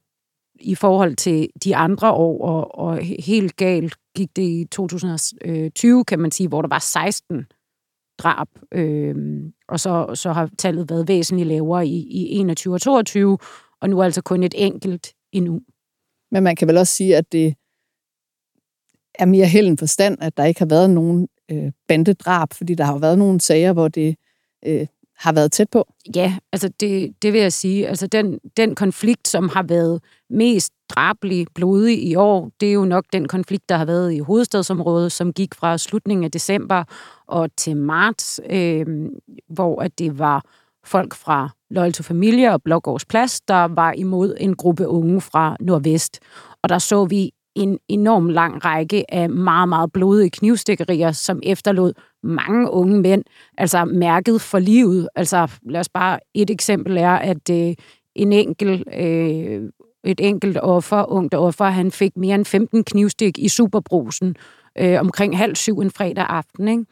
i 0.61 0.75
forhold 0.75 1.15
til 1.15 1.49
de 1.63 1.75
andre 1.75 2.11
år, 2.11 2.41
og, 2.45 2.79
og 2.79 2.99
helt 3.19 3.55
galt 3.55 3.95
gik 4.15 4.35
det 4.35 4.41
i 4.41 4.65
2020, 4.71 5.99
øh, 5.99 6.05
kan 6.05 6.19
man 6.19 6.31
sige, 6.31 6.47
hvor 6.47 6.61
der 6.61 6.69
var 6.69 6.79
16 6.79 7.45
drab, 8.17 8.47
øh, 8.71 9.15
og 9.67 9.79
så, 9.79 10.11
så 10.15 10.31
har 10.31 10.49
tallet 10.57 10.89
været 10.89 11.07
væsentligt 11.07 11.47
lavere 11.47 11.87
i, 11.87 12.07
i 12.09 12.29
21 12.29 12.73
og 12.73 12.81
22, 12.81 13.37
og 13.81 13.89
nu 13.89 13.99
er 13.99 14.03
altså 14.03 14.21
kun 14.21 14.43
et 14.43 14.53
enkelt 14.57 15.13
endnu. 15.31 15.61
Men 16.31 16.43
man 16.43 16.55
kan 16.55 16.67
vel 16.67 16.77
også 16.77 16.93
sige, 16.93 17.17
at 17.17 17.31
det 17.31 17.55
er 19.19 19.25
mere 19.25 19.45
held 19.45 19.67
end 19.67 19.77
forstand, 19.77 20.17
at 20.21 20.37
der 20.37 20.45
ikke 20.45 20.59
har 20.59 20.65
været 20.65 20.89
nogen 20.89 21.27
øh, 21.51 21.71
bandedrab, 21.87 22.53
fordi 22.53 22.75
der 22.75 22.83
har 22.83 22.93
jo 22.93 22.99
været 22.99 23.17
nogle 23.17 23.41
sager, 23.41 23.73
hvor 23.73 23.87
det 23.87 24.15
øh, 24.65 24.87
har 25.19 25.31
været 25.31 25.51
tæt 25.51 25.69
på. 25.71 25.87
Ja, 26.15 26.37
altså 26.53 26.69
det, 26.79 27.13
det 27.21 27.33
vil 27.33 27.41
jeg 27.41 27.53
sige. 27.53 27.87
Altså 27.87 28.07
den, 28.07 28.39
den 28.57 28.75
konflikt, 28.75 29.27
som 29.27 29.49
har 29.49 29.63
været 29.63 30.01
mest 30.29 30.73
drabelig, 30.89 31.47
blodig 31.55 32.03
i 32.03 32.15
år, 32.15 32.51
det 32.59 32.69
er 32.69 32.73
jo 32.73 32.85
nok 32.85 33.05
den 33.13 33.27
konflikt, 33.27 33.69
der 33.69 33.77
har 33.77 33.85
været 33.85 34.13
i 34.13 34.19
hovedstadsområdet, 34.19 35.11
som 35.11 35.33
gik 35.33 35.55
fra 35.55 35.77
slutningen 35.77 36.23
af 36.23 36.31
december 36.31 36.83
og 37.27 37.49
til 37.57 37.77
marts, 37.77 38.39
øh, 38.49 38.85
hvor 39.49 39.81
at 39.81 39.99
det 39.99 40.19
var 40.19 40.43
folk 40.85 41.15
fra 41.15 41.49
Loyal 41.69 41.93
to 41.93 42.03
Familie 42.03 42.53
og 42.53 42.63
Blågårds 42.63 43.05
Plads, 43.05 43.41
der 43.41 43.63
var 43.65 43.91
imod 43.91 44.35
en 44.39 44.55
gruppe 44.55 44.87
unge 44.87 45.21
fra 45.21 45.57
Nordvest. 45.59 46.19
Og 46.63 46.69
der 46.69 46.79
så 46.79 47.05
vi 47.05 47.31
en 47.55 47.79
enorm 47.87 48.29
lang 48.29 48.65
række 48.65 49.13
af 49.13 49.29
meget, 49.29 49.69
meget 49.69 49.91
blodige 49.91 50.29
knivstikkerier, 50.29 51.11
som 51.11 51.39
efterlod 51.43 51.93
mange 52.23 52.71
unge 52.71 53.01
mænd, 53.01 53.23
altså 53.57 53.85
mærket 53.85 54.41
for 54.41 54.59
livet. 54.59 55.09
Altså, 55.15 55.47
lad 55.61 55.79
os 55.79 55.89
bare, 55.89 56.19
et 56.33 56.49
eksempel 56.49 56.97
er, 56.97 57.11
at 57.11 57.49
øh, 57.51 57.73
en 58.15 58.33
enkel, 58.33 58.83
øh, 58.93 59.69
et 60.03 60.19
enkelt 60.19 60.57
offer, 60.61 61.11
ungt 61.11 61.33
offer, 61.33 61.65
han 61.65 61.91
fik 61.91 62.17
mere 62.17 62.35
end 62.35 62.45
15 62.45 62.83
knivstik 62.83 63.39
i 63.39 63.47
superbrusen 63.47 64.35
øh, 64.77 64.99
omkring 64.99 65.37
halv 65.37 65.55
syv 65.55 65.79
en 65.79 65.91
fredag 65.91 66.25
aften, 66.29 66.67
ikke? 66.67 66.85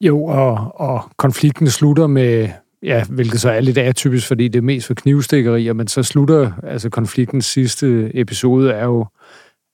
Jo, 0.00 0.24
og, 0.24 0.72
og 0.74 1.00
konflikten 1.16 1.70
slutter 1.70 2.06
med, 2.06 2.48
ja, 2.86 3.04
hvilket 3.04 3.40
så 3.40 3.50
er 3.50 3.60
lidt 3.60 3.78
atypisk, 3.78 4.28
fordi 4.28 4.48
det 4.48 4.58
er 4.58 4.62
mest 4.62 4.86
for 4.86 4.94
knivstikkerier, 4.94 5.72
men 5.72 5.88
så 5.88 6.02
slutter, 6.02 6.52
altså 6.62 6.90
konfliktens 6.90 7.44
sidste 7.44 8.10
episode 8.14 8.72
er 8.72 8.84
jo, 8.84 9.06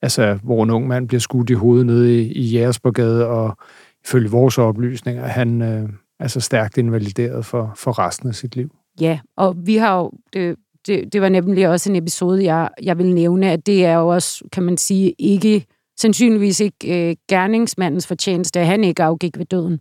altså, 0.03 0.39
hvor 0.43 0.63
en 0.65 0.71
ung 0.71 0.87
mand 0.87 1.09
bliver 1.09 1.21
skudt 1.21 1.51
i 1.51 1.53
hovedet 1.53 1.87
nede 1.87 2.21
i, 2.21 2.33
i 2.33 2.43
Jægersborgade, 2.43 3.27
og 3.27 3.57
ifølge 4.05 4.31
vores 4.31 4.59
oplysninger, 4.59 5.27
han 5.27 5.63
øh, 5.63 5.89
altså 6.21 6.41
stærkt 6.41 6.79
invalideret 6.79 7.47
for, 7.47 7.73
for 7.77 7.99
resten 7.99 8.29
af 8.29 8.35
sit 8.35 8.57
liv. 8.57 8.71
Ja, 9.01 9.19
og 9.37 9.57
vi 9.67 9.77
har 9.77 9.99
jo, 9.99 10.11
det, 10.33 10.57
det, 10.87 11.13
det 11.13 11.21
var 11.21 11.29
nemlig 11.29 11.69
også 11.69 11.91
en 11.91 11.97
episode, 11.97 12.45
jeg, 12.45 12.69
jeg 12.83 12.99
vil 12.99 13.15
nævne, 13.15 13.51
at 13.51 13.67
det 13.67 13.85
er 13.85 13.95
jo 13.95 14.09
også, 14.09 14.45
kan 14.53 14.63
man 14.63 14.77
sige, 14.77 15.15
ikke 15.19 15.67
sandsynligvis 16.01 16.61
ikke 16.61 17.11
øh, 17.11 17.17
gerningsmandens 17.29 18.07
fortjeneste, 18.07 18.61
at 18.61 18.67
han 18.67 18.85
ikke 18.85 19.03
afgik 19.03 19.39
ved 19.39 19.45
døden. 19.45 19.81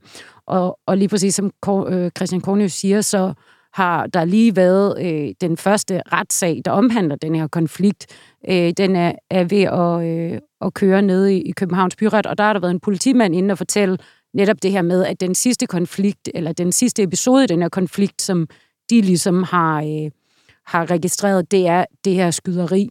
Og, 0.52 0.80
og 0.88 0.98
lige 0.98 1.10
præcis 1.10 1.36
som 1.36 1.52
øh, 1.88 2.12
Christian 2.18 2.42
Kornius 2.42 2.72
siger, 2.72 3.02
så 3.02 3.34
har 3.74 4.08
der 4.08 4.26
lige 4.26 4.56
været 4.56 5.06
øh, 5.06 5.34
den 5.42 5.58
første 5.58 6.02
retssag, 6.14 6.62
der 6.66 6.72
omhandler 6.72 7.16
den 7.16 7.36
her 7.36 7.48
konflikt. 7.48 8.06
Øh, 8.50 8.74
den 8.78 8.96
er, 8.96 9.12
er 9.30 9.44
ved 9.44 9.64
at, 9.64 10.08
øh, 10.08 10.40
at 10.62 10.74
køre 10.74 11.02
ned 11.02 11.28
i, 11.28 11.42
i 11.42 11.52
Københavns 11.52 11.96
Byret, 11.96 12.26
og 12.26 12.38
der 12.38 12.44
har 12.44 12.54
der 12.54 12.60
været 12.60 12.72
en 12.72 12.80
politimand 12.80 13.36
inde 13.36 13.52
og 13.52 13.58
fortælle 13.58 13.98
netop 14.34 14.64
det 14.64 14.72
her 14.72 14.82
med, 14.82 15.06
at 15.06 15.22
den 15.22 15.36
sidste 15.36 15.68
konflikt, 15.68 16.30
eller 16.36 16.52
den 16.52 16.72
sidste 16.72 17.04
episode 17.04 17.44
i 17.44 17.48
den 17.48 17.62
her 17.62 17.70
konflikt, 17.70 18.22
som 18.22 18.48
de 18.90 19.02
ligesom 19.02 19.44
har, 19.44 19.82
øh, 19.82 20.12
har 20.66 20.92
registreret, 20.92 21.52
det 21.52 21.68
er 21.68 21.86
det 22.06 22.14
her 22.14 22.32
skyderi, 22.32 22.90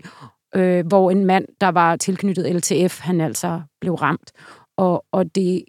øh, 0.55 0.87
hvor 0.87 1.11
en 1.11 1.25
mand, 1.25 1.45
der 1.61 1.69
var 1.69 1.97
tilknyttet 1.97 2.57
LTF, 2.57 3.01
han 3.01 3.21
altså 3.21 3.61
blev 3.81 3.95
ramt. 3.95 4.33
Og, 4.77 5.05
og 5.13 5.35
det, 5.35 5.65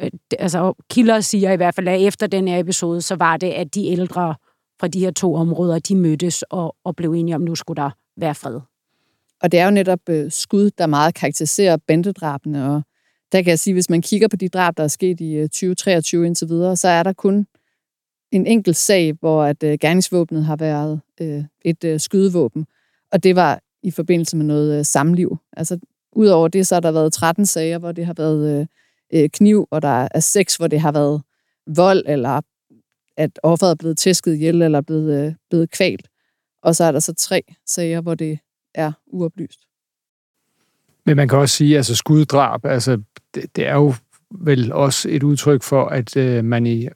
Øh, 0.00 0.10
altså 0.38 0.72
kilder 0.90 1.20
siger 1.20 1.52
i 1.52 1.56
hvert 1.56 1.74
fald, 1.74 1.88
at 1.88 2.00
efter 2.00 2.26
den 2.26 2.48
her 2.48 2.58
episode, 2.58 3.02
så 3.02 3.16
var 3.16 3.36
det, 3.36 3.50
at 3.50 3.74
de 3.74 3.86
ældre 3.86 4.34
fra 4.80 4.88
de 4.88 5.00
her 5.00 5.10
to 5.10 5.34
områder, 5.34 5.78
de 5.78 5.96
mødtes 5.96 6.42
og, 6.42 6.76
og 6.84 6.96
blev 6.96 7.12
enige 7.12 7.34
om, 7.34 7.42
at 7.42 7.48
nu 7.48 7.54
skulle 7.54 7.82
der 7.82 7.90
være 8.16 8.34
fred. 8.34 8.60
Og 9.42 9.52
det 9.52 9.60
er 9.60 9.64
jo 9.64 9.70
netop 9.70 10.08
øh, 10.08 10.30
skud, 10.30 10.70
der 10.78 10.86
meget 10.86 11.14
karakteriserer 11.14 11.76
bandedrabene, 11.86 12.70
og 12.70 12.82
der 13.32 13.42
kan 13.42 13.50
jeg 13.50 13.58
sige, 13.58 13.74
hvis 13.74 13.90
man 13.90 14.02
kigger 14.02 14.28
på 14.28 14.36
de 14.36 14.48
drab, 14.48 14.76
der 14.76 14.82
er 14.82 14.88
sket 14.88 15.20
i 15.20 15.34
øh, 15.34 15.48
2023 15.48 16.26
indtil 16.26 16.48
videre, 16.48 16.76
så 16.76 16.88
er 16.88 17.02
der 17.02 17.12
kun 17.12 17.46
en 18.32 18.46
enkelt 18.46 18.76
sag, 18.76 19.12
hvor 19.20 19.44
at 19.44 19.62
øh, 19.62 19.78
gerningsvåbnet 19.80 20.44
har 20.44 20.56
været 20.56 21.00
øh, 21.20 21.44
et 21.64 21.84
øh, 21.84 22.00
skydevåben, 22.00 22.66
og 23.12 23.22
det 23.22 23.36
var 23.36 23.60
i 23.82 23.90
forbindelse 23.90 24.36
med 24.36 24.44
noget 24.44 24.78
øh, 24.78 24.84
samliv. 24.84 25.36
Altså, 25.56 25.78
udover 26.12 26.48
det, 26.48 26.66
så 26.66 26.74
har 26.74 26.80
der 26.80 26.92
været 26.92 27.12
13 27.12 27.46
sager, 27.46 27.78
hvor 27.78 27.92
det 27.92 28.06
har 28.06 28.14
været 28.14 28.60
øh, 28.60 28.66
øh, 29.14 29.28
kniv, 29.30 29.68
og 29.70 29.82
der 29.82 30.08
er 30.10 30.20
seks, 30.20 30.56
hvor 30.56 30.66
det 30.66 30.80
har 30.80 30.92
været 30.92 31.22
vold, 31.66 32.02
eller 32.06 32.40
at 33.16 33.38
offeret 33.42 33.70
er 33.70 33.74
blevet 33.74 33.98
tæsket 33.98 34.34
ihjel, 34.34 34.62
eller 34.62 34.80
blevet, 34.80 35.26
øh, 35.26 35.34
blevet 35.50 35.70
kvalt. 35.70 36.08
Og 36.62 36.76
så 36.76 36.84
er 36.84 36.92
der 36.92 37.00
så 37.00 37.14
tre 37.14 37.42
sager, 37.66 38.00
hvor 38.00 38.14
det 38.14 38.38
er 38.74 38.92
uoplyst. 39.06 39.60
Men 41.06 41.16
man 41.16 41.28
kan 41.28 41.38
også 41.38 41.56
sige, 41.56 41.74
at 41.74 41.76
altså 41.76 41.94
skuddrab, 41.94 42.64
altså, 42.64 43.02
det, 43.34 43.56
det 43.56 43.66
er 43.66 43.74
jo 43.74 43.94
vel 44.30 44.72
også 44.72 45.08
et 45.10 45.22
udtryk 45.22 45.62
for, 45.62 45.84
at 45.84 46.16
øh, 46.16 46.44
man 46.44 46.66
i 46.66 46.88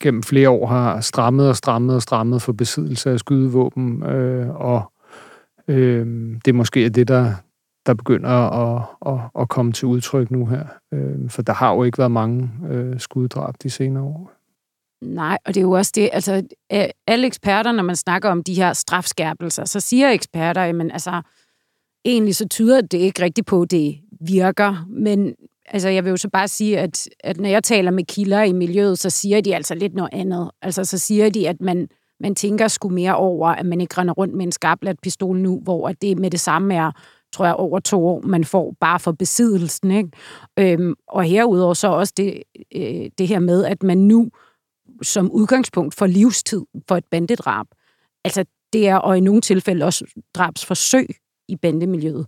gennem 0.00 0.22
flere 0.22 0.50
år 0.50 0.66
har 0.66 1.00
strammet 1.00 1.48
og 1.48 1.56
strammet 1.56 1.96
og 1.96 2.02
strammet 2.02 2.42
for 2.42 2.52
besiddelse 2.52 3.10
af 3.10 3.18
skydevåben, 3.18 4.02
øh, 4.02 4.48
og 4.48 4.92
øh, 5.68 6.06
det 6.44 6.48
er 6.48 6.52
måske 6.52 6.88
det, 6.88 7.08
der, 7.08 7.34
der 7.86 7.94
begynder 7.94 8.30
at, 8.30 8.82
at, 9.06 9.20
at 9.40 9.48
komme 9.48 9.72
til 9.72 9.86
udtryk 9.88 10.30
nu 10.30 10.46
her. 10.46 10.64
Øh, 10.92 11.30
for 11.30 11.42
der 11.42 11.52
har 11.52 11.74
jo 11.74 11.82
ikke 11.82 11.98
været 11.98 12.10
mange 12.10 12.50
øh, 12.70 13.00
skuddrab 13.00 13.54
de 13.62 13.70
senere 13.70 14.04
år. 14.04 14.32
Nej, 15.02 15.38
og 15.44 15.54
det 15.54 15.60
er 15.60 15.64
jo 15.64 15.70
også 15.70 15.92
det, 15.94 16.10
altså 16.12 16.42
øh, 16.72 16.84
alle 17.06 17.26
eksperter, 17.26 17.72
når 17.72 17.82
man 17.82 17.96
snakker 17.96 18.30
om 18.30 18.42
de 18.42 18.54
her 18.54 18.72
strafskærpelser, 18.72 19.64
så 19.64 19.80
siger 19.80 20.10
eksperter, 20.10 20.62
jamen 20.62 20.90
altså, 20.90 21.22
egentlig 22.04 22.36
så 22.36 22.48
tyder 22.48 22.80
det 22.80 22.98
ikke 22.98 23.22
rigtigt 23.22 23.46
på, 23.46 23.62
at 23.62 23.70
det 23.70 23.98
virker, 24.20 24.86
men 24.88 25.34
altså, 25.68 25.88
jeg 25.88 26.04
vil 26.04 26.10
jo 26.10 26.16
så 26.16 26.28
bare 26.28 26.48
sige, 26.48 26.78
at, 26.78 27.08
at 27.20 27.40
når 27.40 27.48
jeg 27.48 27.64
taler 27.64 27.90
med 27.90 28.04
kilder 28.04 28.42
i 28.42 28.52
miljøet, 28.52 28.98
så 28.98 29.10
siger 29.10 29.40
de 29.40 29.54
altså 29.54 29.74
lidt 29.74 29.94
noget 29.94 30.10
andet. 30.12 30.50
Altså, 30.62 30.84
så 30.84 30.98
siger 30.98 31.30
de, 31.30 31.48
at 31.48 31.60
man, 31.60 31.88
man 32.20 32.34
tænker 32.34 32.68
sgu 32.68 32.88
mere 32.88 33.16
over, 33.16 33.48
at 33.48 33.66
man 33.66 33.80
ikke 33.80 33.98
render 33.98 34.14
rundt 34.14 34.34
med 34.34 34.46
en 34.46 34.52
skarplat 34.52 34.96
pistol 35.02 35.36
nu, 35.36 35.60
hvor 35.60 35.88
det 35.88 36.18
med 36.18 36.30
det 36.30 36.40
samme 36.40 36.74
er, 36.74 36.92
tror 37.36 37.44
jeg, 37.44 37.54
over 37.54 37.78
to 37.80 38.06
år, 38.06 38.20
man 38.20 38.44
får 38.44 38.76
bare 38.80 39.00
for 39.00 39.12
besiddelsen. 39.12 39.90
Ikke? 39.90 40.10
Øhm, 40.58 40.94
og 41.08 41.24
herudover 41.24 41.74
så 41.74 41.88
også 41.88 42.12
det, 42.16 42.42
øh, 42.74 43.10
det 43.18 43.28
her 43.28 43.38
med, 43.38 43.64
at 43.64 43.82
man 43.82 43.98
nu 43.98 44.30
som 45.02 45.30
udgangspunkt 45.30 45.94
for 45.94 46.06
livstid 46.06 46.62
for 46.88 46.96
et 46.96 47.04
bandedrab. 47.04 47.66
Altså, 48.24 48.44
det 48.72 48.88
er, 48.88 48.96
og 48.96 49.16
i 49.16 49.20
nogle 49.20 49.40
tilfælde 49.40 49.84
også 49.84 50.04
drabsforsøg 50.34 51.08
i 51.48 51.56
bandemiljøet. 51.56 52.26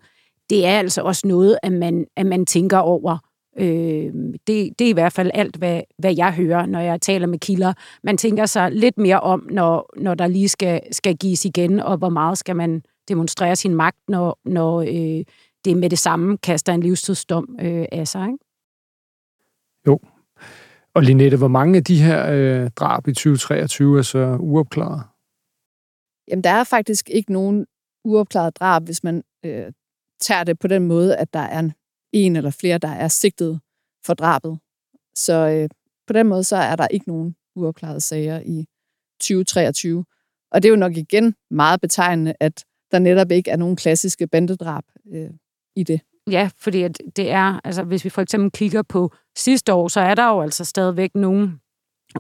det 0.51 0.67
er 0.67 0.79
altså 0.79 1.03
også 1.03 1.27
noget, 1.27 1.59
at 1.63 1.73
man, 1.73 2.07
at 2.17 2.27
man 2.27 2.47
tænker 2.47 2.79
over. 2.79 3.19
Øh, 3.59 4.13
det, 4.47 4.79
det 4.79 4.81
er 4.81 4.89
i 4.89 4.93
hvert 4.93 5.13
fald 5.13 5.31
alt, 5.35 5.57
hvad, 5.57 5.81
hvad 5.99 6.15
jeg 6.17 6.33
hører, 6.33 6.67
når 6.67 6.81
jeg 6.81 7.01
taler 7.01 7.27
med 7.27 7.39
kilder. 7.39 7.73
Man 8.03 8.17
tænker 8.17 8.47
sig 8.47 8.73
lidt 8.73 8.99
mere 8.99 9.21
om, 9.21 9.49
når, 9.51 9.91
når 9.97 10.15
der 10.15 10.27
lige 10.27 10.49
skal, 10.49 10.81
skal 10.93 11.17
gives 11.17 11.45
igen, 11.45 11.81
og 11.81 11.97
hvor 11.97 12.09
meget 12.09 12.39
skal 12.39 12.57
man 12.57 12.83
demonstrere 13.09 13.57
sin 13.57 13.75
magt, 13.75 13.99
når, 14.09 14.39
når 14.45 14.81
øh, 14.81 15.25
det 15.65 15.77
med 15.77 15.91
det 15.91 15.99
samme 15.99 16.39
kaster 16.39 16.73
en 16.73 16.81
livstidsdom 16.81 17.57
øh, 17.61 17.87
af 17.93 18.09
sig. 18.09 18.27
Ikke? 18.27 18.45
Jo. 19.87 20.01
Og 20.95 21.03
Linette, 21.03 21.37
hvor 21.37 21.49
mange 21.49 21.77
af 21.77 21.85
de 21.85 22.03
her 22.03 22.31
øh, 22.31 22.71
drab 22.71 23.09
i 23.09 23.13
2023 23.13 23.99
er 23.99 24.03
så 24.03 24.37
uopklaret? 24.41 25.03
Jamen, 26.29 26.45
der 26.45 26.51
er 26.51 26.65
faktisk 26.65 27.11
ikke 27.11 27.33
nogen 27.33 27.67
uopklaret 28.05 28.57
drab, 28.57 28.83
hvis 28.83 29.05
man 29.05 29.23
øh, 29.45 29.73
tager 30.21 30.45
det 30.45 30.59
på 30.59 30.69
den 30.69 30.87
måde, 30.87 31.17
at 31.17 31.33
der 31.33 31.41
er 31.41 31.71
en 32.13 32.37
eller 32.37 32.51
flere, 32.51 32.79
der 32.79 32.89
er 32.89 33.09
sigtet 33.09 33.61
for 34.07 34.15
drabet. 34.15 34.59
Så 35.15 35.49
øh, 35.49 35.69
på 36.07 36.13
den 36.13 36.27
måde, 36.27 36.45
så 36.45 36.57
er 36.57 36.77
der 36.77 36.89
ikke 36.89 37.09
nogen 37.09 37.37
uopklarede 37.57 38.01
sager 38.01 38.41
i 38.41 38.67
2023. 39.21 40.05
Og 40.51 40.63
det 40.63 40.69
er 40.69 40.71
jo 40.71 40.77
nok 40.77 40.97
igen 40.97 41.35
meget 41.51 41.81
betegnende, 41.81 42.35
at 42.41 42.65
der 42.91 42.99
netop 42.99 43.31
ikke 43.31 43.51
er 43.51 43.57
nogen 43.57 43.77
klassiske 43.77 44.27
bandedrab 44.27 44.85
øh, 45.13 45.31
i 45.77 45.83
det. 45.83 46.01
Ja, 46.31 46.51
fordi 46.57 46.83
at 46.83 46.99
det 47.17 47.31
er, 47.31 47.61
altså 47.65 47.83
hvis 47.83 48.05
vi 48.05 48.11
for 48.11 48.23
eksempel 48.23 48.51
kigger 48.51 48.83
på 48.83 49.13
sidste 49.37 49.73
år, 49.73 49.89
så 49.89 50.01
er 50.01 50.15
der 50.15 50.29
jo 50.29 50.41
altså 50.41 50.65
stadigvæk 50.65 51.15
nogle 51.15 51.53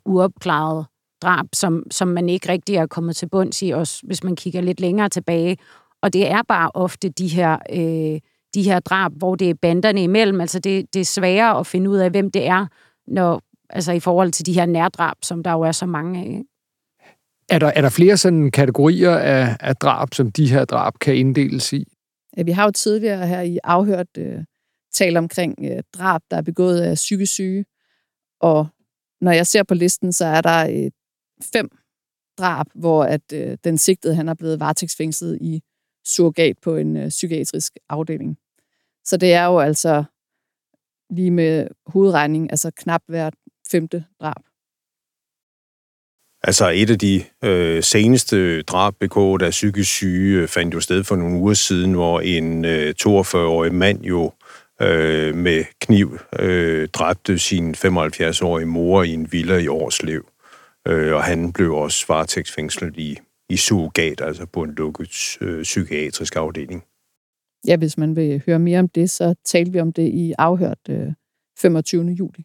uopklarede 0.05 0.85
drab, 1.23 1.47
som, 1.55 1.83
som 1.91 2.09
man 2.09 2.29
ikke 2.29 2.49
rigtig 2.49 2.77
er 2.77 2.87
kommet 2.87 3.17
til 3.17 3.29
bunds 3.29 3.63
i, 3.63 3.71
også 3.71 4.01
hvis 4.07 4.25
man 4.25 4.37
kigger 4.37 4.61
lidt 4.61 4.81
længere 4.81 5.09
tilbage. 5.09 5.57
Og 6.03 6.13
det 6.13 6.31
er 6.31 6.43
bare 6.49 6.71
ofte 6.75 7.09
de 7.09 7.29
her, 7.29 7.59
øh, 7.73 8.21
de 8.55 8.63
her 8.63 8.81
drab, 8.81 9.13
hvor 9.13 9.35
det 9.35 9.51
er 9.51 9.55
banderne 9.55 10.03
imellem. 10.03 10.41
Altså 10.41 10.59
det, 10.59 10.95
det 10.95 11.01
er 11.01 11.05
sværere 11.05 11.59
at 11.59 11.67
finde 11.67 11.91
ud 11.91 11.97
af, 11.97 12.11
hvem 12.11 12.31
det 12.31 12.47
er, 12.47 12.67
når, 13.07 13.43
altså 13.71 13.93
i 13.93 14.01
forhold 14.01 14.33
til 14.33 14.47
de 14.47 14.53
her 14.53 14.67
nærdrab, 14.67 15.17
som 15.23 15.43
der 15.43 15.53
jo 15.53 15.61
er 15.61 15.73
så 15.73 15.87
mange 15.87 16.21
af. 16.21 16.43
Er 17.49 17.59
der, 17.59 17.67
er 17.67 17.81
der 17.81 17.89
flere 17.89 18.17
sådan 18.17 18.51
kategorier 18.51 19.17
af, 19.17 19.57
af 19.61 19.77
drab, 19.77 20.15
som 20.15 20.33
de 20.33 20.51
her 20.51 20.65
drab 20.65 20.99
kan 21.01 21.17
inddeles 21.17 21.73
i? 21.73 21.85
Ja, 22.37 22.43
vi 22.43 22.51
har 22.51 22.65
jo 22.65 22.71
tidligere 22.71 23.27
her 23.27 23.41
i 23.41 23.59
afhørt 23.65 24.07
øh, 24.19 24.45
talt 24.93 25.17
omkring 25.17 25.55
øh, 25.65 25.83
drab, 25.93 26.21
der 26.31 26.37
er 26.37 26.43
begået 26.43 26.81
af 26.81 26.95
psykisk 26.95 27.33
syge. 27.33 27.65
Og 28.41 28.67
når 29.21 29.33
jeg 29.33 29.47
ser 29.47 29.63
på 29.63 29.75
listen, 29.75 30.13
så 30.13 30.25
er 30.25 30.41
der 30.41 30.71
øh, 30.71 30.91
fem 31.53 31.71
drab, 32.39 32.67
hvor 32.75 33.05
at 33.05 33.33
øh, 33.33 33.59
den 33.65 33.79
sigtede 33.79 34.15
han 34.15 34.29
er 34.29 34.35
blevet 34.35 34.61
varetægtsfængslet 34.61 35.39
i 35.41 35.63
surrogat 36.05 36.59
på 36.63 36.77
en 36.77 36.97
øh, 36.97 37.09
psykiatrisk 37.09 37.73
afdeling. 37.89 38.39
Så 39.05 39.17
det 39.17 39.33
er 39.33 39.45
jo 39.45 39.59
altså 39.59 40.05
lige 41.11 41.31
med 41.31 41.69
hovedregning, 41.87 42.51
altså 42.51 42.71
knap 42.77 43.03
hvert 43.07 43.35
femte 43.71 44.05
drab. 44.21 44.48
Altså 46.43 46.69
et 46.69 46.91
af 46.91 46.99
de 46.99 47.25
øh, 47.45 47.83
seneste 47.83 48.63
drab 48.63 48.95
begået 49.01 49.43
af 49.43 49.51
psykisk 49.51 49.91
syge 49.91 50.43
øh, 50.43 50.49
fandt 50.49 50.75
jo 50.75 50.81
sted 50.81 51.05
for 51.05 51.17
nogle 51.17 51.39
uger 51.39 51.55
siden, 51.55 51.93
hvor 51.93 52.21
en 52.21 52.65
øh, 52.65 52.95
42-årig 53.03 53.75
mand 53.75 54.03
jo 54.03 54.33
øh, 54.83 55.35
med 55.35 55.65
kniv 55.81 56.19
øh, 56.39 56.89
dræbte 56.89 57.39
sin 57.39 57.75
75-årige 57.75 58.67
mor 58.67 59.03
i 59.03 59.13
en 59.13 59.33
villa 59.33 59.57
i 59.57 59.69
Årslev. 59.69 60.27
Øh, 60.89 61.15
og 61.15 61.25
han 61.25 61.53
blev 61.53 61.75
også 61.75 62.05
varetægtsfængslet 62.09 62.97
i, 62.97 63.19
i 63.51 63.57
surrogat, 63.57 64.21
altså 64.21 64.47
på 64.47 64.63
en 64.63 64.75
lukket 64.75 65.39
øh, 65.41 65.63
psykiatrisk 65.63 66.37
afdeling. 66.37 66.85
Ja, 67.67 67.77
hvis 67.77 67.99
man 67.99 68.17
vil 68.17 68.43
høre 68.47 68.59
mere 68.59 68.79
om 68.79 68.89
det, 68.89 69.11
så 69.11 69.35
talte 69.45 69.73
vi 69.73 69.81
om 69.81 69.93
det 69.93 70.09
i 70.09 70.35
afhørt 70.39 70.79
øh, 70.89 71.13
25. 71.59 72.05
juli. 72.05 72.45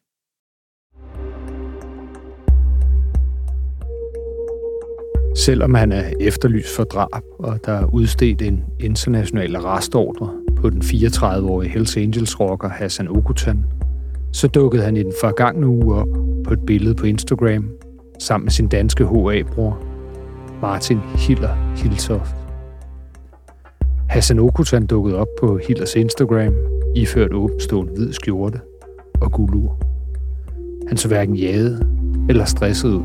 Selvom 5.36 5.74
han 5.74 5.92
er 5.92 6.04
efterlyst 6.20 6.76
for 6.76 6.84
drab, 6.84 7.24
og 7.40 7.60
der 7.66 7.72
er 7.72 7.86
udstedt 7.86 8.42
en 8.42 8.64
international 8.80 9.56
arrestordre 9.56 10.30
på 10.56 10.70
den 10.70 10.82
34-årige 10.82 11.70
Hells 11.70 11.98
Angels-rocker 11.98 12.70
Hassan 12.70 13.08
Okutan, 13.08 13.66
så 14.32 14.48
dukkede 14.48 14.84
han 14.84 14.98
i 14.98 15.04
den 15.04 15.14
forgangne 15.22 15.68
uge 15.68 15.96
op 15.96 16.08
på 16.44 16.54
et 16.54 16.66
billede 16.68 16.96
på 16.96 17.06
Instagram 17.06 17.70
sammen 18.20 18.46
med 18.46 18.52
sin 18.52 18.68
danske 18.68 19.06
HA-bror, 19.06 19.84
Martin 20.62 21.00
Hiller 21.16 21.74
Hiltoft. 21.76 22.36
Hassan 24.10 24.40
Okutan 24.40 24.86
dukkede 24.86 25.18
op 25.18 25.28
på 25.40 25.60
Hillers 25.68 25.96
Instagram, 25.96 26.54
iført 26.96 27.34
åbenstående 27.34 27.94
hvid 27.94 28.14
skjorte 28.14 28.60
og 29.22 29.32
gulur. 29.32 29.78
Han 30.88 30.98
så 30.98 31.08
hverken 31.08 31.36
jaget 31.36 31.88
eller 32.30 32.46
stresset 32.46 32.90
ud. 32.90 33.04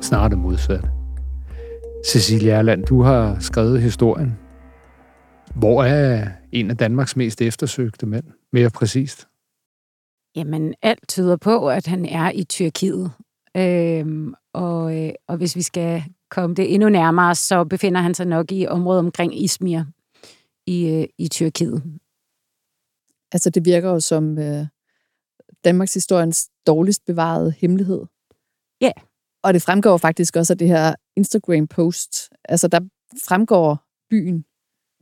Snart 0.00 0.30
det 0.30 0.38
Cecilia 2.06 2.54
Erland, 2.54 2.84
du 2.84 3.02
har 3.02 3.38
skrevet 3.40 3.82
historien. 3.82 4.38
Hvor 5.54 5.84
er 5.84 6.28
en 6.52 6.70
af 6.70 6.76
Danmarks 6.76 7.16
mest 7.16 7.42
eftersøgte 7.42 8.06
mænd? 8.06 8.24
Mere 8.52 8.70
præcist. 8.70 9.28
Jamen, 10.36 10.74
alt 10.82 11.08
tyder 11.08 11.36
på, 11.36 11.68
at 11.68 11.86
han 11.86 12.06
er 12.06 12.30
i 12.30 12.44
Tyrkiet. 12.44 13.12
Øhm, 13.56 14.34
og, 14.52 14.98
øh, 14.98 15.12
og 15.28 15.36
hvis 15.36 15.56
vi 15.56 15.62
skal 15.62 16.02
komme 16.30 16.56
det 16.56 16.74
endnu 16.74 16.88
nærmere, 16.88 17.34
så 17.34 17.64
befinder 17.64 18.00
han 18.00 18.14
sig 18.14 18.26
nok 18.26 18.52
i 18.52 18.66
området 18.66 18.98
omkring 18.98 19.42
Izmir 19.42 19.84
i, 20.66 20.88
øh, 20.88 21.06
i 21.18 21.28
Tyrkiet. 21.28 21.82
Altså, 23.32 23.50
det 23.50 23.64
virker 23.64 23.90
jo 23.90 24.00
som 24.00 24.38
øh, 24.38 24.66
Danmarks 25.64 25.94
historiens 25.94 26.50
dårligst 26.66 27.04
bevarede 27.04 27.54
hemmelighed. 27.58 28.02
Ja. 28.80 28.92
Og 29.44 29.54
det 29.54 29.62
fremgår 29.62 29.96
faktisk 29.96 30.36
også 30.36 30.52
af 30.52 30.58
det 30.58 30.68
her 30.68 30.94
Instagram-post. 31.16 32.30
Altså, 32.44 32.68
der 32.68 32.80
fremgår 33.28 33.78
byen. 34.10 34.44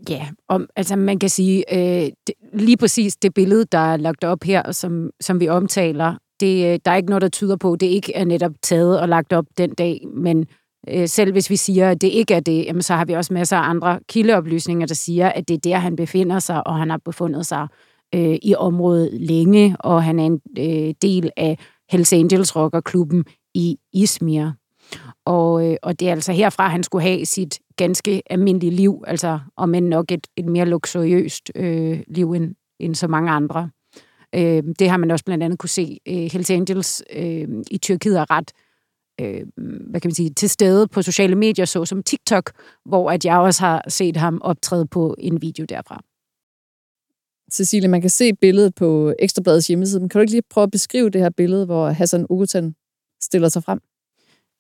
Ja, 0.09 0.29
om, 0.49 0.69
altså 0.77 0.97
man 0.97 1.19
kan 1.19 1.29
sige, 1.29 1.75
øh, 1.75 2.11
det, 2.27 2.35
lige 2.53 2.77
præcis 2.77 3.17
det 3.17 3.35
billede, 3.35 3.65
der 3.65 3.79
er 3.79 3.97
lagt 3.97 4.25
op 4.25 4.45
her, 4.45 4.73
som, 4.73 5.11
som 5.21 5.41
vi 5.41 5.49
omtaler, 5.49 6.15
det, 6.41 6.73
øh, 6.73 6.79
der 6.85 6.91
er 6.91 6.97
ikke 6.97 7.09
noget, 7.09 7.23
der 7.23 7.29
tyder 7.29 7.57
på, 7.57 7.73
at 7.73 7.81
det 7.81 7.87
ikke 7.87 8.15
er 8.15 8.25
netop 8.25 8.53
taget 8.63 9.01
og 9.01 9.09
lagt 9.09 9.33
op 9.33 9.45
den 9.59 9.75
dag, 9.75 10.01
men 10.15 10.47
øh, 10.89 11.09
selv 11.09 11.33
hvis 11.33 11.51
vi 11.51 11.57
siger, 11.57 11.91
at 11.91 12.01
det 12.01 12.09
ikke 12.09 12.35
er 12.35 12.41
det, 12.41 12.65
jamen, 12.65 12.83
så 12.83 12.95
har 12.95 13.05
vi 13.05 13.13
også 13.13 13.33
masser 13.33 13.57
af 13.57 13.71
andre 13.71 14.01
kildeoplysninger, 14.09 14.87
der 14.87 14.95
siger, 14.95 15.29
at 15.29 15.49
det 15.49 15.55
er 15.55 15.59
der, 15.59 15.79
han 15.79 15.97
befinder 15.97 16.39
sig, 16.39 16.67
og 16.67 16.79
han 16.79 16.91
har 16.91 17.01
befundet 17.05 17.47
sig 17.47 17.69
øh, 18.15 18.39
i 18.43 18.55
området 18.55 19.11
længe, 19.13 19.77
og 19.81 20.05
han 20.05 20.19
er 20.19 20.25
en 20.25 20.41
øh, 20.59 20.95
del 21.03 21.31
af 21.37 21.59
Hells 21.91 22.13
Angels 22.13 22.57
rockerklubben 22.57 23.25
i 23.55 23.79
Izmir. 23.93 24.51
Og, 25.25 25.71
øh, 25.71 25.77
og 25.83 26.01
det 26.01 26.09
er 26.09 26.13
altså 26.13 26.33
herfra, 26.33 26.69
han 26.69 26.83
skulle 26.83 27.03
have 27.03 27.27
sit 27.27 27.61
ganske 27.77 28.23
almindelige 28.31 28.71
liv, 28.71 29.05
altså 29.07 29.39
om 29.57 29.75
end 29.75 29.87
nok 29.87 30.13
et, 30.13 30.27
et 30.37 30.47
mere 30.47 30.67
luksuriøst 30.67 31.51
øh, 31.55 32.01
liv 32.09 32.33
end, 32.33 32.55
end 32.79 32.95
så 32.95 33.09
mange 33.09 33.31
andre. 33.31 33.71
Øh, 34.35 34.63
det 34.79 34.91
har 34.91 34.97
man 34.97 35.11
også 35.11 35.25
blandt 35.25 35.45
andet 35.45 35.59
kunne 35.59 35.69
se. 35.69 35.99
Øh, 36.09 36.15
Hells 36.15 36.51
Angels 36.51 37.03
øh, 37.17 37.49
i 37.71 37.79
Tyrkiet 37.79 38.19
er 38.19 38.31
ret 38.31 38.53
øh, 39.21 39.47
hvad 39.91 40.01
kan 40.01 40.09
man 40.09 40.15
sige, 40.15 40.31
til 40.31 40.51
stede 40.51 40.89
på 40.89 41.03
sociale 41.03 41.35
medier, 41.35 41.65
såsom 41.65 42.03
TikTok, 42.03 42.53
hvor 42.85 43.11
at 43.11 43.25
jeg 43.25 43.39
også 43.39 43.63
har 43.63 43.85
set 43.89 44.17
ham 44.17 44.41
optræde 44.43 44.87
på 44.87 45.15
en 45.19 45.43
video 45.43 45.65
derfra. 45.65 46.03
Cecilie, 47.53 47.89
man 47.89 48.01
kan 48.01 48.11
se 48.11 48.35
billedet 48.35 48.75
på 48.75 49.15
Ekstrabladets 49.19 49.67
hjemmeside, 49.67 50.01
men 50.01 50.09
kan 50.09 50.19
du 50.19 50.21
ikke 50.21 50.33
lige 50.33 50.43
prøve 50.51 50.63
at 50.63 50.71
beskrive 50.71 51.11
det 51.11 51.21
her 51.21 51.31
billede, 51.31 51.67
hvor 51.67 51.89
Hassan 51.89 52.27
Ogutan 52.31 52.75
stiller 53.23 53.49
sig 53.49 53.65
frem? 53.65 53.81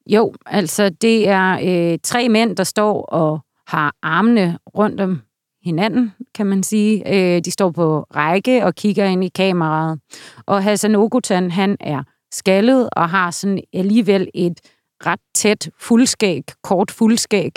Jo, 0.07 0.35
altså 0.47 0.89
det 0.89 1.29
er 1.29 1.59
øh, 1.63 1.99
tre 2.03 2.29
mænd, 2.29 2.57
der 2.57 2.65
står 2.65 3.03
og 3.03 3.41
har 3.67 3.95
armene 4.03 4.59
rundt 4.77 5.01
om 5.01 5.21
hinanden, 5.63 6.13
kan 6.35 6.47
man 6.47 6.63
sige. 6.63 7.15
Øh, 7.15 7.45
de 7.45 7.51
står 7.51 7.71
på 7.71 8.01
række 8.01 8.65
og 8.65 8.75
kigger 8.75 9.05
ind 9.05 9.25
i 9.25 9.29
kameraet. 9.29 10.01
Og 10.47 10.63
Hassan 10.63 10.95
Ogutan, 10.95 11.51
han 11.51 11.77
er 11.81 12.03
skaldet 12.33 12.89
og 12.93 13.09
har 13.09 13.31
sådan 13.31 13.61
alligevel 13.73 14.29
et 14.35 14.61
ret 15.07 15.21
tæt 15.35 15.71
fuldskæg, 15.79 16.45
kort 16.63 16.91
fuldskæg. 16.91 17.53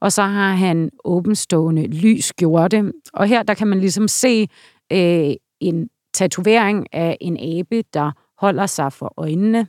Og 0.00 0.12
så 0.12 0.22
har 0.22 0.52
han 0.54 0.90
åbenstående 1.04 1.86
lys 1.86 2.24
skjorte. 2.24 2.92
Og 3.12 3.26
her 3.26 3.42
der 3.42 3.54
kan 3.54 3.66
man 3.66 3.80
ligesom 3.80 4.08
se 4.08 4.48
øh, 4.92 5.34
en 5.60 5.88
tatovering 6.14 6.94
af 6.94 7.16
en 7.20 7.58
abe, 7.58 7.82
der 7.94 8.12
holder 8.38 8.66
sig 8.66 8.92
for 8.92 9.14
øjnene. 9.16 9.66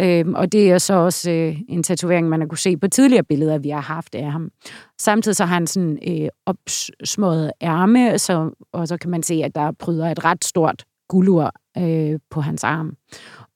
Øhm, 0.00 0.34
og 0.34 0.52
det 0.52 0.70
er 0.70 0.78
så 0.78 0.94
også 0.94 1.30
øh, 1.30 1.60
en 1.68 1.82
tatovering, 1.82 2.28
man 2.28 2.40
har 2.40 2.46
kunne 2.46 2.58
se 2.58 2.76
på 2.76 2.88
tidligere 2.88 3.24
billeder, 3.24 3.58
vi 3.58 3.68
har 3.68 3.80
haft 3.80 4.14
af 4.14 4.32
ham. 4.32 4.50
Samtidig 4.98 5.36
så 5.36 5.44
har 5.44 5.54
han 5.54 5.66
sådan 5.66 5.98
øh, 6.08 6.28
opsmået 6.46 7.52
ærme, 7.62 8.18
så, 8.18 8.50
og 8.72 8.88
så 8.88 8.96
kan 8.96 9.10
man 9.10 9.22
se, 9.22 9.34
at 9.34 9.54
der 9.54 9.72
pryder 9.72 10.10
et 10.10 10.24
ret 10.24 10.44
stort 10.44 10.84
gulur 11.08 11.52
øh, 11.78 12.18
på 12.30 12.40
hans 12.40 12.64
arm. 12.64 12.96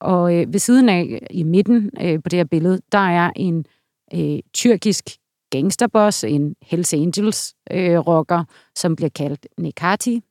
Og 0.01 0.35
øh, 0.37 0.53
ved 0.53 0.59
siden 0.59 0.88
af, 0.88 1.27
i 1.31 1.42
midten 1.42 1.90
øh, 2.01 2.22
på 2.22 2.29
det 2.29 2.37
her 2.38 2.44
billede, 2.44 2.81
der 2.92 2.99
er 2.99 3.31
en 3.37 3.64
øh, 4.14 4.38
tyrkisk 4.55 5.05
gangsterboss, 5.51 6.25
en 6.25 6.55
Hells 6.62 6.94
Angels 6.94 7.55
øh, 7.70 7.99
rocker, 7.99 8.44
som 8.75 8.96
bliver 8.96 9.11
kaldt 9.11 9.46
Nekati. 9.59 10.22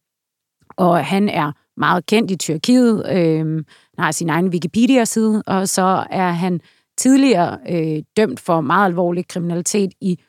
Og 0.78 1.06
han 1.06 1.30
er 1.30 1.52
meget 1.77 2.05
kendt 2.05 2.31
i 2.31 2.35
Tyrkiet. 2.35 3.05
Øh, 3.09 3.39
han 3.39 3.65
har 3.99 4.11
sin 4.11 4.29
egen 4.29 4.47
Wikipedia-side, 4.47 5.43
og 5.47 5.69
så 5.69 6.05
er 6.09 6.29
han 6.29 6.61
tidligere 6.97 7.57
øh, 7.69 8.03
dømt 8.17 8.39
for 8.39 8.61
meget 8.61 8.85
alvorlig 8.85 9.27
kriminalitet 9.27 9.93
i 10.01 10.19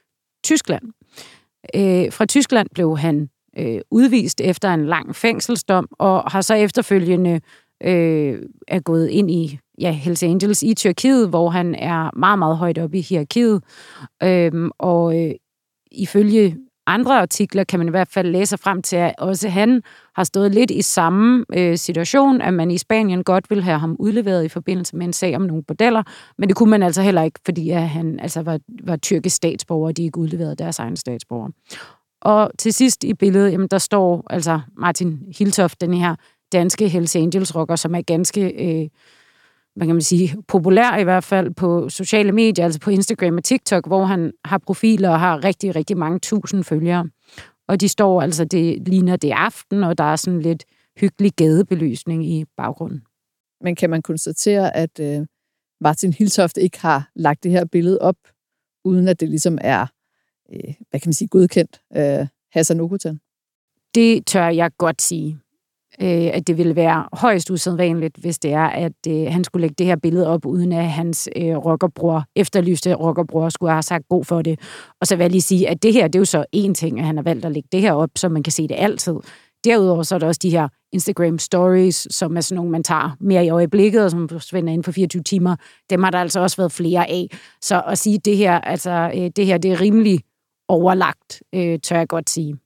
Tyskland. 0.44 0.82
Øh, 1.74 2.12
fra 2.12 2.26
Tyskland 2.26 2.68
blev 2.74 2.98
han 2.98 3.28
øh, 3.59 3.80
udvist 3.90 4.40
efter 4.40 4.74
en 4.74 4.87
lang 4.87 5.16
fængselsdom, 5.16 5.88
og 5.92 6.30
har 6.30 6.40
så 6.40 6.54
efterfølgende 6.54 7.40
øh, 7.82 8.42
er 8.68 8.80
gået 8.80 9.09
ind 9.09 9.30
i 9.30 9.59
ja, 9.80 9.90
Hells 9.90 10.22
Angels 10.22 10.62
i 10.62 10.74
Tyrkiet, 10.74 11.28
hvor 11.28 11.50
han 11.50 11.74
er 11.74 12.18
meget, 12.18 12.38
meget 12.38 12.56
højt 12.56 12.78
oppe 12.78 12.98
i 12.98 13.00
hierarkiet. 13.00 13.62
Øhm, 14.22 14.70
og 14.78 15.24
øh, 15.24 15.35
ifølge 15.92 16.56
andre 16.87 17.20
artikler 17.20 17.64
kan 17.64 17.81
man 17.81 17.88
i 17.88 17.90
hvert 17.90 18.09
fald 18.09 18.29
læse 18.29 18.59
frem 18.59 18.83
til, 18.83 18.96
at 18.96 19.14
også 19.18 19.49
han 19.49 19.83
har 20.14 20.25
stået 20.25 20.55
lidt 20.55 20.70
i 20.70 20.83
samme 20.83 21.44
øh, 21.55 21.79
situation, 21.79 22.40
at 22.40 22.55
man 22.55 22.70
i 22.70 22.79
Spanien 22.79 23.25
godt 23.25 23.51
ville 23.51 23.64
have 23.64 23.79
ham 23.79 23.96
udleveret 23.99 24.44
i 24.44 24.49
forbindelse 24.49 24.96
med 24.96 25.07
en 25.07 25.12
sag 25.12 25.37
om 25.37 25.42
nogle 25.42 25.62
bordeller, 25.62 26.03
men 26.38 26.49
det 26.49 26.57
kunne 26.57 26.70
man 26.70 26.83
altså 26.83 27.03
heller 27.03 27.22
ikke, 27.22 27.40
fordi 27.44 27.70
at 27.70 27.88
han 27.88 28.20
altså 28.20 28.42
var, 28.42 28.59
var 28.85 28.96
tyrkisk 28.96 29.37
statsborger, 29.37 29.88
og 29.88 29.96
de 29.96 30.05
ikke 30.05 30.18
udleverede 30.18 30.57
deres 30.57 30.79
egen 30.79 30.96
statsborger. 30.96 31.49
Og 32.20 32.51
til 32.59 32.72
sidst 32.72 33.05
i 33.05 33.14
billedet, 33.14 33.53
jamen, 33.53 33.68
der 33.68 33.79
står 33.79 34.25
altså 34.31 34.61
Martin 34.77 35.18
Hiltoft, 35.38 35.81
den 35.81 35.94
her 35.94 36.14
danske 36.53 36.88
Hells 36.88 37.16
Angels 37.16 37.57
rocker, 37.57 37.77
som 37.77 37.94
er 37.94 38.03
ganske, 38.03 38.40
øh, 38.42 38.88
hvad 39.77 39.87
kan 39.87 39.95
man 39.95 40.03
sige, 40.03 40.37
populær 40.49 40.97
i 40.97 41.05
hvert 41.05 41.25
fald 41.25 41.55
på 41.55 41.89
sociale 41.89 42.33
medier, 42.33 42.65
altså 42.65 42.81
på 42.81 42.91
Instagram 42.91 43.37
og 43.37 43.45
TikTok, 43.45 43.87
hvor 43.87 44.05
han 44.05 44.33
har 44.45 44.59
profiler 44.59 45.11
og 45.11 45.21
har 45.21 45.45
rigtig, 45.45 45.77
rigtig 45.77 45.97
mange 45.97 46.19
tusind 46.19 46.65
følgere. 46.65 47.09
Og 47.69 47.81
de 47.81 47.89
står 47.89 48.23
altså, 48.23 48.45
det 48.45 48.89
ligner 48.89 49.17
det 49.17 49.31
aften, 49.31 49.85
og 49.85 49.99
der 49.99 50.05
er 50.05 50.17
sådan 50.17 50.41
lidt 50.41 50.65
hyggelig 51.01 51.33
gadebelysning 51.33 52.27
i 52.27 52.45
baggrunden. 52.57 53.03
Men 53.61 53.77
kan 53.77 53.91
man 53.91 54.03
konstatere, 54.03 54.77
at 54.77 55.01
øh, 55.01 55.27
Martin 55.81 56.12
Hiltoft 56.12 56.57
ikke 56.57 56.81
har 56.81 57.11
lagt 57.17 57.43
det 57.43 57.51
her 57.51 57.65
billede 57.65 57.99
op, 57.99 58.17
uden 58.85 59.09
at 59.09 59.21
det 59.21 59.29
ligesom 59.29 59.59
er, 59.61 59.87
øh, 60.53 60.75
hvad 60.91 61.01
kan 61.01 61.09
man 61.09 61.15
sige, 61.15 61.29
godkendt 61.29 61.81
øh, 61.97 62.27
Hassan 62.53 62.81
Okutan? 62.81 63.21
Det 63.95 64.27
tør 64.27 64.49
jeg 64.49 64.71
godt 64.79 65.03
sige 65.03 65.39
øh, 66.02 66.30
at 66.32 66.46
det 66.46 66.59
ville 66.59 66.76
være 66.76 67.04
højst 67.12 67.50
usædvanligt, 67.50 68.16
hvis 68.16 68.38
det 68.38 68.52
er, 68.52 68.66
at 68.66 68.92
øh, 69.09 69.26
han 69.32 69.44
skulle 69.44 69.61
lægge 69.61 69.74
det 69.78 69.87
her 69.87 69.96
billede 69.96 70.26
op, 70.26 70.46
uden 70.46 70.72
at 70.72 70.90
hans 70.90 71.28
øh, 71.37 71.56
rockerbror, 71.56 72.24
efterlyste 72.37 72.94
rockerbror, 72.94 73.48
skulle 73.48 73.72
have 73.72 73.82
sagt 73.82 74.09
god 74.09 74.24
for 74.24 74.42
det. 74.42 74.61
Og 75.00 75.06
så 75.06 75.16
vil 75.16 75.24
jeg 75.24 75.30
lige 75.30 75.42
sige, 75.42 75.68
at 75.68 75.82
det 75.82 75.92
her, 75.92 76.09
det 76.09 76.14
er 76.14 76.20
jo 76.20 76.24
så 76.24 76.44
en 76.52 76.74
ting, 76.74 77.00
at 77.00 77.06
han 77.06 77.16
har 77.16 77.22
valgt 77.22 77.44
at 77.44 77.52
lægge 77.52 77.68
det 77.72 77.80
her 77.80 77.92
op, 77.92 78.11
så 78.16 78.28
man 78.28 78.42
kan 78.42 78.52
se 78.52 78.68
det 78.68 78.74
altid. 78.78 79.14
Derudover 79.64 80.02
så 80.02 80.14
er 80.14 80.18
der 80.18 80.26
også 80.26 80.40
de 80.42 80.50
her 80.50 80.68
Instagram 80.92 81.38
stories, 81.38 82.06
som 82.11 82.37
er 82.37 82.40
sådan 82.40 82.56
nogle, 82.56 82.70
man 82.70 82.82
tager 82.82 83.16
mere 83.20 83.46
i 83.46 83.48
øjeblikket, 83.48 84.04
og 84.04 84.11
som 84.11 84.28
forsvinder 84.28 84.72
inden 84.72 84.85
for 84.85 84.92
24 84.92 85.22
timer. 85.22 85.56
Dem 85.90 86.02
har 86.02 86.11
der 86.11 86.18
altså 86.18 86.40
også 86.40 86.56
været 86.56 86.72
flere 86.72 87.11
af. 87.11 87.26
Så 87.62 87.82
at 87.87 87.98
sige, 87.98 88.18
det 88.18 88.37
her, 88.37 88.61
altså, 88.61 89.11
øh, 89.14 89.30
det 89.37 89.46
her, 89.46 89.59
det 89.59 89.72
er 89.72 89.80
rimelig 89.80 90.20
overlagt, 90.68 91.42
øh, 91.54 91.78
tør 91.78 91.96
jeg 91.96 92.09
godt 92.09 92.30
sige. 92.30 92.56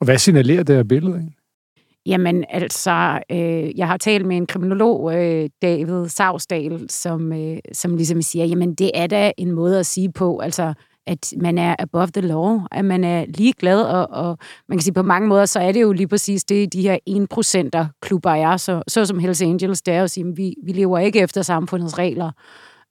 Og 0.00 0.04
hvad 0.04 0.18
signalerer 0.18 0.62
det 0.62 0.76
her 0.76 0.82
billede? 0.82 1.16
Ikke? 1.16 1.39
Jamen 2.06 2.44
altså, 2.48 3.20
øh, 3.30 3.78
jeg 3.78 3.86
har 3.88 3.96
talt 3.96 4.26
med 4.26 4.36
en 4.36 4.46
kriminolog, 4.46 5.14
øh, 5.14 5.48
David 5.62 6.08
Savsdal, 6.08 6.90
som, 6.90 7.32
øh, 7.32 7.58
som 7.72 7.96
ligesom 7.96 8.22
siger, 8.22 8.44
jamen 8.44 8.74
det 8.74 8.90
er 8.94 9.06
da 9.06 9.32
en 9.36 9.52
måde 9.52 9.78
at 9.78 9.86
sige 9.86 10.12
på, 10.12 10.38
altså 10.38 10.74
at 11.06 11.34
man 11.36 11.58
er 11.58 11.76
above 11.78 12.06
the 12.06 12.20
law, 12.20 12.60
at 12.70 12.84
man 12.84 13.04
er 13.04 13.24
ligeglad, 13.28 13.82
og, 13.82 14.10
og 14.10 14.38
man 14.68 14.78
kan 14.78 14.82
sige 14.82 14.94
på 14.94 15.02
mange 15.02 15.28
måder, 15.28 15.44
så 15.44 15.60
er 15.60 15.72
det 15.72 15.82
jo 15.82 15.92
lige 15.92 16.08
præcis 16.08 16.44
det, 16.44 16.72
de 16.72 16.82
her 16.82 16.98
1%'er 17.10 17.86
klubber 18.02 18.30
er, 18.30 18.56
så, 18.56 18.82
så 18.88 19.06
som 19.06 19.18
Hells 19.18 19.42
Angels, 19.42 19.82
det 19.82 19.94
er 19.94 19.98
jo 19.98 20.04
at 20.04 20.10
sige, 20.10 20.28
at 20.28 20.36
vi, 20.36 20.54
vi 20.64 20.72
lever 20.72 20.98
ikke 20.98 21.20
efter 21.20 21.42
samfundets 21.42 21.98
regler, 21.98 22.30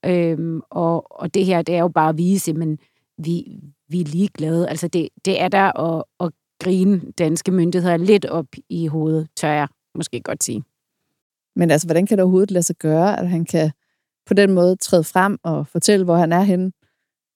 øhm, 0.06 0.60
og, 0.70 1.20
og 1.20 1.34
det 1.34 1.44
her, 1.44 1.62
det 1.62 1.74
er 1.74 1.80
jo 1.80 1.88
bare 1.88 2.08
at 2.08 2.18
vise, 2.18 2.52
men 2.52 2.78
vi, 3.18 3.44
vi 3.88 4.00
er 4.00 4.04
ligeglade, 4.04 4.68
altså 4.68 4.88
det, 4.88 5.08
det 5.24 5.40
er 5.40 5.48
der 5.48 5.80
at, 5.80 6.04
at 6.20 6.30
grine 6.60 7.00
danske 7.18 7.52
myndigheder 7.52 7.96
lidt 7.96 8.24
op 8.24 8.46
i 8.68 8.86
hovedet, 8.86 9.28
tør 9.36 9.52
jeg 9.52 9.68
måske 9.94 10.20
godt 10.20 10.44
sige. 10.44 10.62
Men 11.56 11.70
altså, 11.70 11.86
hvordan 11.86 12.06
kan 12.06 12.18
det 12.18 12.22
overhovedet 12.22 12.50
lade 12.50 12.62
sig 12.62 12.76
gøre, 12.76 13.20
at 13.20 13.28
han 13.28 13.44
kan 13.44 13.70
på 14.26 14.34
den 14.34 14.52
måde 14.52 14.76
træde 14.76 15.04
frem 15.04 15.38
og 15.42 15.66
fortælle, 15.66 16.04
hvor 16.04 16.16
han 16.16 16.32
er 16.32 16.40
henne? 16.40 16.72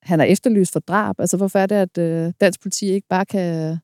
Han 0.02 0.20
er 0.20 0.24
efterlyst 0.24 0.72
for 0.72 0.80
drab. 0.80 1.20
Altså, 1.20 1.36
hvorfor 1.36 1.58
er 1.58 1.66
det, 1.66 1.74
at 1.74 1.98
øh, 1.98 2.32
dansk 2.40 2.62
politi 2.62 2.86
ikke 2.86 3.08
bare 3.08 3.24
kan, 3.24 3.78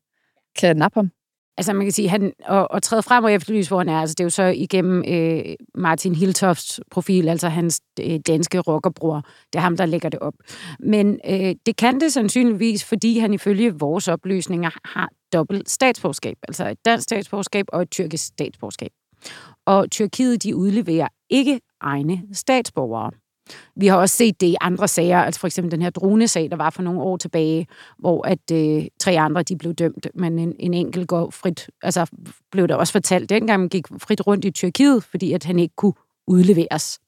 kan 0.55 0.77
nappe 0.77 0.97
ham? 0.97 1.11
Altså 1.57 1.73
man 1.73 1.85
kan 1.85 1.91
sige, 1.91 2.09
han, 2.09 2.33
at, 2.39 2.67
at 2.73 2.83
træde 2.83 3.03
frem 3.03 3.23
og 3.23 3.33
efterlyse, 3.33 3.69
hvor 3.69 3.77
han 3.77 3.89
er, 3.89 3.99
altså 3.99 4.13
det 4.13 4.19
er 4.19 4.25
jo 4.25 4.29
så 4.29 4.43
igennem 4.43 5.03
øh, 5.07 5.55
Martin 5.75 6.15
Hiltofts 6.15 6.79
profil, 6.91 7.29
altså 7.29 7.49
hans 7.49 7.81
øh, 7.99 8.19
danske 8.27 8.59
rockerbror. 8.59 9.25
Det 9.53 9.59
er 9.59 9.63
ham, 9.63 9.77
der 9.77 9.85
lægger 9.85 10.09
det 10.09 10.19
op. 10.19 10.33
Men 10.79 11.19
øh, 11.29 11.55
det 11.65 11.75
kan 11.77 11.99
det 11.99 12.13
sandsynligvis, 12.13 12.83
fordi 12.83 13.19
han 13.19 13.33
ifølge 13.33 13.79
vores 13.79 14.07
oplysninger 14.07 14.69
har 14.85 15.09
dobbelt 15.33 15.69
statsborgerskab, 15.69 16.37
altså 16.47 16.69
et 16.69 16.85
dansk 16.85 17.03
statsborgerskab 17.03 17.65
og 17.73 17.81
et 17.81 17.91
tyrkisk 17.91 18.25
statsborgerskab. 18.25 18.91
Og 19.65 19.91
Tyrkiet, 19.91 20.43
de 20.43 20.55
udleverer 20.55 21.07
ikke 21.29 21.61
egne 21.81 22.21
statsborgere. 22.33 23.11
Vi 23.75 23.87
har 23.87 23.97
også 23.97 24.15
set 24.15 24.41
det 24.41 24.47
i 24.47 24.55
andre 24.61 24.87
sager, 24.87 25.19
altså 25.19 25.39
for 25.39 25.47
eksempel 25.47 25.71
den 25.71 25.81
her 25.81 25.89
dronesag, 25.89 26.51
der 26.51 26.57
var 26.57 26.69
for 26.69 26.81
nogle 26.81 27.01
år 27.01 27.17
tilbage, 27.17 27.67
hvor 27.99 28.27
at 28.27 28.51
øh, 28.53 28.85
tre 28.99 29.19
andre 29.19 29.43
de 29.43 29.57
blev 29.57 29.73
dømt, 29.73 30.07
men 30.13 30.39
en, 30.39 30.55
en 30.59 30.73
enkelt 30.73 31.07
går 31.07 31.29
frit, 31.29 31.69
altså 31.83 32.05
blev 32.51 32.67
der 32.67 32.75
også 32.75 32.93
fortalt, 32.93 33.29
dengang 33.29 33.59
man 33.59 33.69
gik 33.69 33.87
frit 33.97 34.27
rundt 34.27 34.45
i 34.45 34.51
Tyrkiet, 34.51 35.03
fordi 35.03 35.33
at 35.33 35.43
han 35.43 35.59
ikke 35.59 35.75
kunne 35.75 35.93
udleveres. 36.27 36.99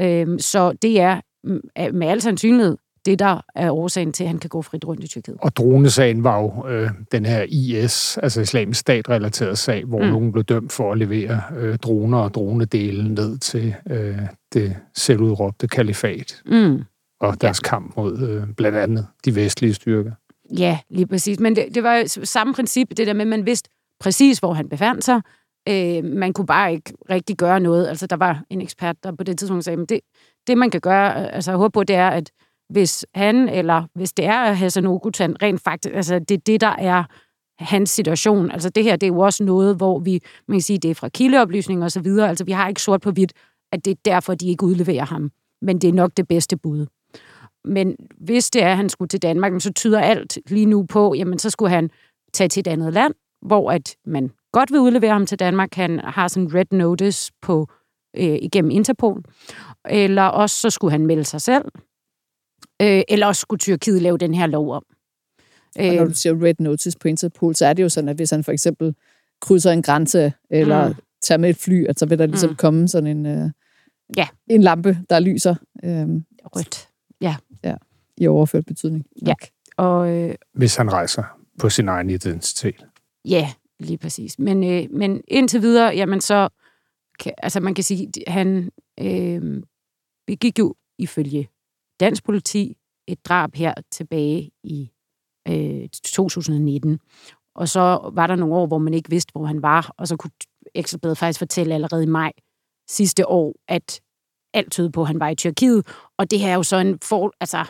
Øh, 0.00 0.40
så 0.40 0.72
det 0.72 1.00
er 1.00 1.20
mm, 1.44 1.60
med 1.92 2.06
al 2.06 2.20
sandsynlighed 2.20 2.76
det, 3.06 3.18
der 3.18 3.40
er 3.54 3.70
årsagen 3.70 4.12
til, 4.12 4.24
at 4.24 4.28
han 4.28 4.38
kan 4.38 4.50
gå 4.50 4.62
frit 4.62 4.84
rundt 4.84 5.04
i 5.04 5.06
Tyrkiet. 5.06 5.36
Og 5.40 5.56
dronesagen 5.56 6.24
var 6.24 6.40
jo 6.40 6.68
øh, 6.68 6.90
den 7.12 7.26
her 7.26 7.42
IS, 7.48 8.18
altså 8.22 8.40
islamisk 8.40 8.80
stat-relateret 8.80 9.58
sag, 9.58 9.84
hvor 9.84 10.02
mm. 10.02 10.08
nogen 10.08 10.32
blev 10.32 10.44
dømt 10.44 10.72
for 10.72 10.92
at 10.92 10.98
levere 10.98 11.42
øh, 11.56 11.78
droner 11.78 12.18
og 12.18 12.34
dronedele 12.34 13.14
ned 13.14 13.38
til 13.38 13.74
øh, 13.90 14.18
det 14.52 14.76
selvudråbte 14.94 15.68
kalifat. 15.68 16.42
Mm. 16.46 16.82
Og 17.20 17.40
deres 17.40 17.60
ja. 17.64 17.68
kamp 17.68 17.96
mod 17.96 18.18
øh, 18.28 18.54
blandt 18.56 18.78
andet 18.78 19.06
de 19.24 19.34
vestlige 19.34 19.74
styrker. 19.74 20.12
Ja, 20.58 20.78
lige 20.90 21.06
præcis. 21.06 21.40
Men 21.40 21.56
det, 21.56 21.66
det 21.74 21.82
var 21.82 21.96
jo 21.96 22.06
samme 22.06 22.54
princip, 22.54 22.88
det 22.96 23.06
der 23.06 23.12
med, 23.12 23.22
at 23.22 23.28
man 23.28 23.46
vidste 23.46 23.70
præcis, 24.00 24.38
hvor 24.38 24.52
han 24.52 24.68
befandt 24.68 25.04
sig. 25.04 25.20
Øh, 25.68 26.04
man 26.04 26.32
kunne 26.32 26.46
bare 26.46 26.72
ikke 26.72 26.92
rigtig 27.10 27.36
gøre 27.36 27.60
noget. 27.60 27.88
Altså, 27.88 28.06
der 28.06 28.16
var 28.16 28.42
en 28.50 28.60
ekspert, 28.60 28.96
der 29.04 29.12
på 29.12 29.24
det 29.24 29.38
tidspunkt 29.38 29.64
sagde, 29.64 29.82
at 29.82 29.88
det, 29.88 30.00
det 30.46 30.58
man 30.58 30.70
kan 30.70 30.80
gøre, 30.80 31.32
altså 31.32 31.50
jeg 31.50 31.58
håber 31.58 31.68
på, 31.68 31.84
det 31.84 31.96
er, 31.96 32.08
at 32.08 32.30
hvis 32.68 33.06
han, 33.14 33.48
eller 33.48 33.82
hvis 33.94 34.12
det 34.12 34.24
er 34.24 34.52
Hassan 34.52 34.86
Okutan, 34.86 35.42
rent 35.42 35.60
faktisk, 35.60 35.94
altså 35.94 36.18
det 36.18 36.30
er 36.30 36.42
det, 36.46 36.60
der 36.60 36.74
er 36.78 37.04
hans 37.58 37.90
situation. 37.90 38.50
Altså 38.50 38.70
det 38.70 38.84
her, 38.84 38.96
det 38.96 39.06
er 39.06 39.12
jo 39.12 39.18
også 39.18 39.44
noget, 39.44 39.76
hvor 39.76 39.98
vi, 39.98 40.20
man 40.48 40.54
kan 40.56 40.62
sige, 40.62 40.78
det 40.78 40.90
er 40.90 40.94
fra 40.94 41.08
kildeoplysning 41.08 41.84
og 41.84 41.92
så 41.92 42.00
videre. 42.00 42.28
Altså 42.28 42.44
vi 42.44 42.52
har 42.52 42.68
ikke 42.68 42.82
sort 42.82 43.00
på 43.00 43.10
hvidt, 43.10 43.32
at 43.72 43.84
det 43.84 43.90
er 43.90 43.94
derfor, 44.04 44.34
de 44.34 44.48
ikke 44.48 44.64
udleverer 44.64 45.04
ham. 45.04 45.30
Men 45.62 45.78
det 45.78 45.88
er 45.88 45.92
nok 45.92 46.10
det 46.16 46.28
bedste 46.28 46.56
bud. 46.56 46.86
Men 47.64 47.96
hvis 48.20 48.50
det 48.50 48.62
er, 48.62 48.70
at 48.70 48.76
han 48.76 48.88
skulle 48.88 49.08
til 49.08 49.22
Danmark, 49.22 49.52
så 49.58 49.72
tyder 49.72 50.00
alt 50.00 50.38
lige 50.46 50.66
nu 50.66 50.82
på, 50.82 51.14
jamen 51.14 51.38
så 51.38 51.50
skulle 51.50 51.70
han 51.70 51.90
tage 52.32 52.48
til 52.48 52.60
et 52.60 52.66
andet 52.66 52.92
land, 52.92 53.14
hvor 53.42 53.70
at 53.70 53.96
man 54.06 54.30
godt 54.52 54.72
vil 54.72 54.80
udlevere 54.80 55.12
ham 55.12 55.26
til 55.26 55.38
Danmark. 55.38 55.74
Han 55.74 55.98
har 55.98 56.28
sådan 56.28 56.42
en 56.42 56.54
red 56.54 56.64
notice 56.70 57.32
på 57.42 57.68
øh, 58.16 58.38
igennem 58.42 58.70
Interpol. 58.70 59.22
Eller 59.88 60.22
også 60.22 60.60
så 60.60 60.70
skulle 60.70 60.90
han 60.90 61.06
melde 61.06 61.24
sig 61.24 61.40
selv 61.40 61.64
Øh, 62.82 63.02
eller 63.08 63.26
også 63.26 63.40
skulle 63.40 63.58
Tyrkiet 63.58 64.02
lave 64.02 64.18
den 64.18 64.34
her 64.34 64.46
lov 64.46 64.72
om. 64.72 64.84
Og 65.76 65.84
når 65.84 66.02
øh, 66.02 66.08
du 66.08 66.14
siger 66.14 66.44
red 66.44 66.54
notice 66.58 66.98
på 66.98 67.08
Interpol, 67.08 67.54
så 67.54 67.66
er 67.66 67.72
det 67.72 67.82
jo 67.82 67.88
sådan, 67.88 68.08
at 68.08 68.16
hvis 68.16 68.30
han 68.30 68.44
for 68.44 68.52
eksempel 68.52 68.94
krydser 69.40 69.70
en 69.70 69.82
grænse, 69.82 70.32
eller 70.50 70.88
mm. 70.88 70.94
tager 71.22 71.38
med 71.38 71.50
et 71.50 71.56
fly, 71.56 71.86
at 71.86 71.98
så 71.98 72.06
vil 72.06 72.18
der 72.18 72.26
ligesom 72.26 72.50
mm. 72.50 72.56
komme 72.56 72.88
sådan 72.88 73.16
en, 73.16 73.26
øh, 73.26 73.50
ja. 74.16 74.28
en 74.50 74.62
lampe, 74.62 74.98
der 75.10 75.20
lyser. 75.20 75.54
Øh, 75.84 76.08
Rødt, 76.44 76.88
ja. 77.20 77.36
ja. 77.64 77.74
I 78.16 78.26
overført 78.26 78.66
betydning. 78.66 79.06
Ja. 79.26 79.34
Og, 79.76 80.10
øh, 80.10 80.34
hvis 80.52 80.76
han 80.76 80.92
rejser 80.92 81.22
på 81.58 81.70
sin 81.70 81.88
egen 81.88 82.10
identitet. 82.10 82.86
Ja, 83.24 83.52
lige 83.80 83.98
præcis. 83.98 84.38
Men, 84.38 84.64
øh, 84.64 84.86
men 84.90 85.20
indtil 85.28 85.62
videre, 85.62 85.94
jamen 85.96 86.20
så, 86.20 86.48
kan, 87.18 87.32
altså 87.38 87.60
man 87.60 87.74
kan 87.74 87.84
sige, 87.84 88.10
han 88.26 88.70
øh, 89.00 89.62
begik 90.26 90.58
jo 90.58 90.74
ifølge 90.98 91.48
dansk 92.00 92.24
politi 92.24 92.76
et 93.06 93.24
drab 93.24 93.54
her 93.54 93.74
tilbage 93.90 94.50
i 94.64 94.90
øh, 95.48 95.88
2019. 95.88 96.98
Og 97.54 97.68
så 97.68 98.10
var 98.12 98.26
der 98.26 98.36
nogle 98.36 98.54
år, 98.54 98.66
hvor 98.66 98.78
man 98.78 98.94
ikke 98.94 99.10
vidste, 99.10 99.32
hvor 99.32 99.46
han 99.46 99.62
var, 99.62 99.94
og 99.98 100.08
så 100.08 100.16
kunne 100.16 100.30
Ekstrabladet 100.74 101.18
faktisk 101.18 101.38
fortælle 101.38 101.74
allerede 101.74 102.02
i 102.02 102.06
maj 102.06 102.32
sidste 102.88 103.28
år, 103.28 103.54
at 103.68 104.00
alt 104.54 104.72
tydede 104.72 104.92
på, 104.92 105.00
at 105.00 105.06
han 105.06 105.20
var 105.20 105.28
i 105.28 105.34
Tyrkiet. 105.34 105.86
Og 106.18 106.30
det 106.30 106.40
her 106.40 106.48
er 106.48 106.54
jo 106.54 106.62
så 106.62 106.76
en 106.76 106.98
for, 107.02 107.32
altså, 107.40 107.64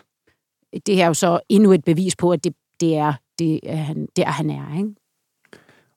det 0.86 0.96
her 0.96 1.02
er 1.02 1.08
jo 1.08 1.14
så 1.14 1.40
endnu 1.48 1.72
et 1.72 1.84
bevis 1.84 2.16
på, 2.16 2.32
at 2.32 2.44
det, 2.44 2.54
det 2.80 2.96
er 2.96 3.12
det, 3.38 3.60
er 3.62 3.76
han, 3.76 4.08
der, 4.16 4.24
han 4.24 4.50
er. 4.50 4.78
Ikke? 4.78 4.94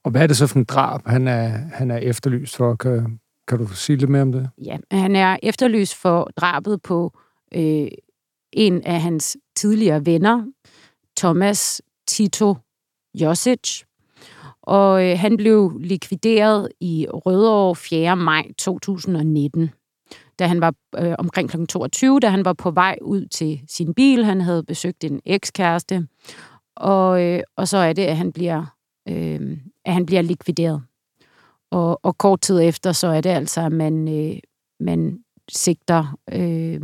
Og 0.03 0.11
hvad 0.11 0.21
er 0.21 0.27
det 0.27 0.37
så 0.37 0.47
for 0.47 0.59
en 0.59 0.65
drab, 0.65 1.01
han 1.05 1.27
er, 1.27 1.47
han 1.49 1.91
er 1.91 1.97
efterlyst 1.97 2.55
for? 2.55 2.75
Kan, 2.75 3.19
kan 3.47 3.57
du 3.57 3.67
sige 3.67 3.97
lidt 3.97 4.09
mere 4.09 4.21
om 4.21 4.31
det? 4.31 4.49
Ja, 4.63 4.77
han 4.91 5.15
er 5.15 5.37
efterlyst 5.43 5.95
for 5.95 6.29
drabet 6.37 6.81
på 6.81 7.19
øh, 7.53 7.87
en 8.53 8.83
af 8.83 9.01
hans 9.01 9.38
tidligere 9.55 10.05
venner, 10.05 10.45
Thomas 11.17 11.81
Tito 12.07 12.55
Josic. 13.13 13.83
Og 14.62 15.05
øh, 15.05 15.19
han 15.19 15.38
blev 15.38 15.77
likvideret 15.79 16.69
i 16.79 17.07
Rødovre 17.10 17.75
4. 17.75 18.15
maj 18.15 18.47
2019 18.57 19.69
da 20.39 20.47
han 20.47 20.62
var 20.62 20.73
øh, 20.97 21.15
omkring 21.19 21.49
kl. 21.49 21.65
22, 21.65 22.19
da 22.19 22.29
han 22.29 22.45
var 22.45 22.53
på 22.53 22.71
vej 22.71 22.97
ud 23.01 23.25
til 23.25 23.62
sin 23.67 23.93
bil. 23.93 24.25
Han 24.25 24.41
havde 24.41 24.63
besøgt 24.63 25.03
en 25.03 25.21
ekskæreste, 25.25 26.07
og, 26.75 27.23
øh, 27.23 27.43
og 27.55 27.67
så 27.67 27.77
er 27.77 27.93
det, 27.93 28.05
at 28.05 28.17
han 28.17 28.31
bliver, 28.31 28.65
øh, 29.10 29.57
at 29.86 29.93
han 29.93 30.05
bliver 30.05 30.21
likvideret. 30.21 30.83
Og, 31.71 31.99
og 32.03 32.17
kort 32.17 32.41
tid 32.41 32.62
efter, 32.62 32.91
så 32.91 33.07
er 33.07 33.21
det 33.21 33.29
altså, 33.29 33.62
at 33.62 33.71
man, 33.71 34.07
øh, 34.07 34.38
man 34.79 35.19
sigter 35.49 36.17
øh, 36.33 36.81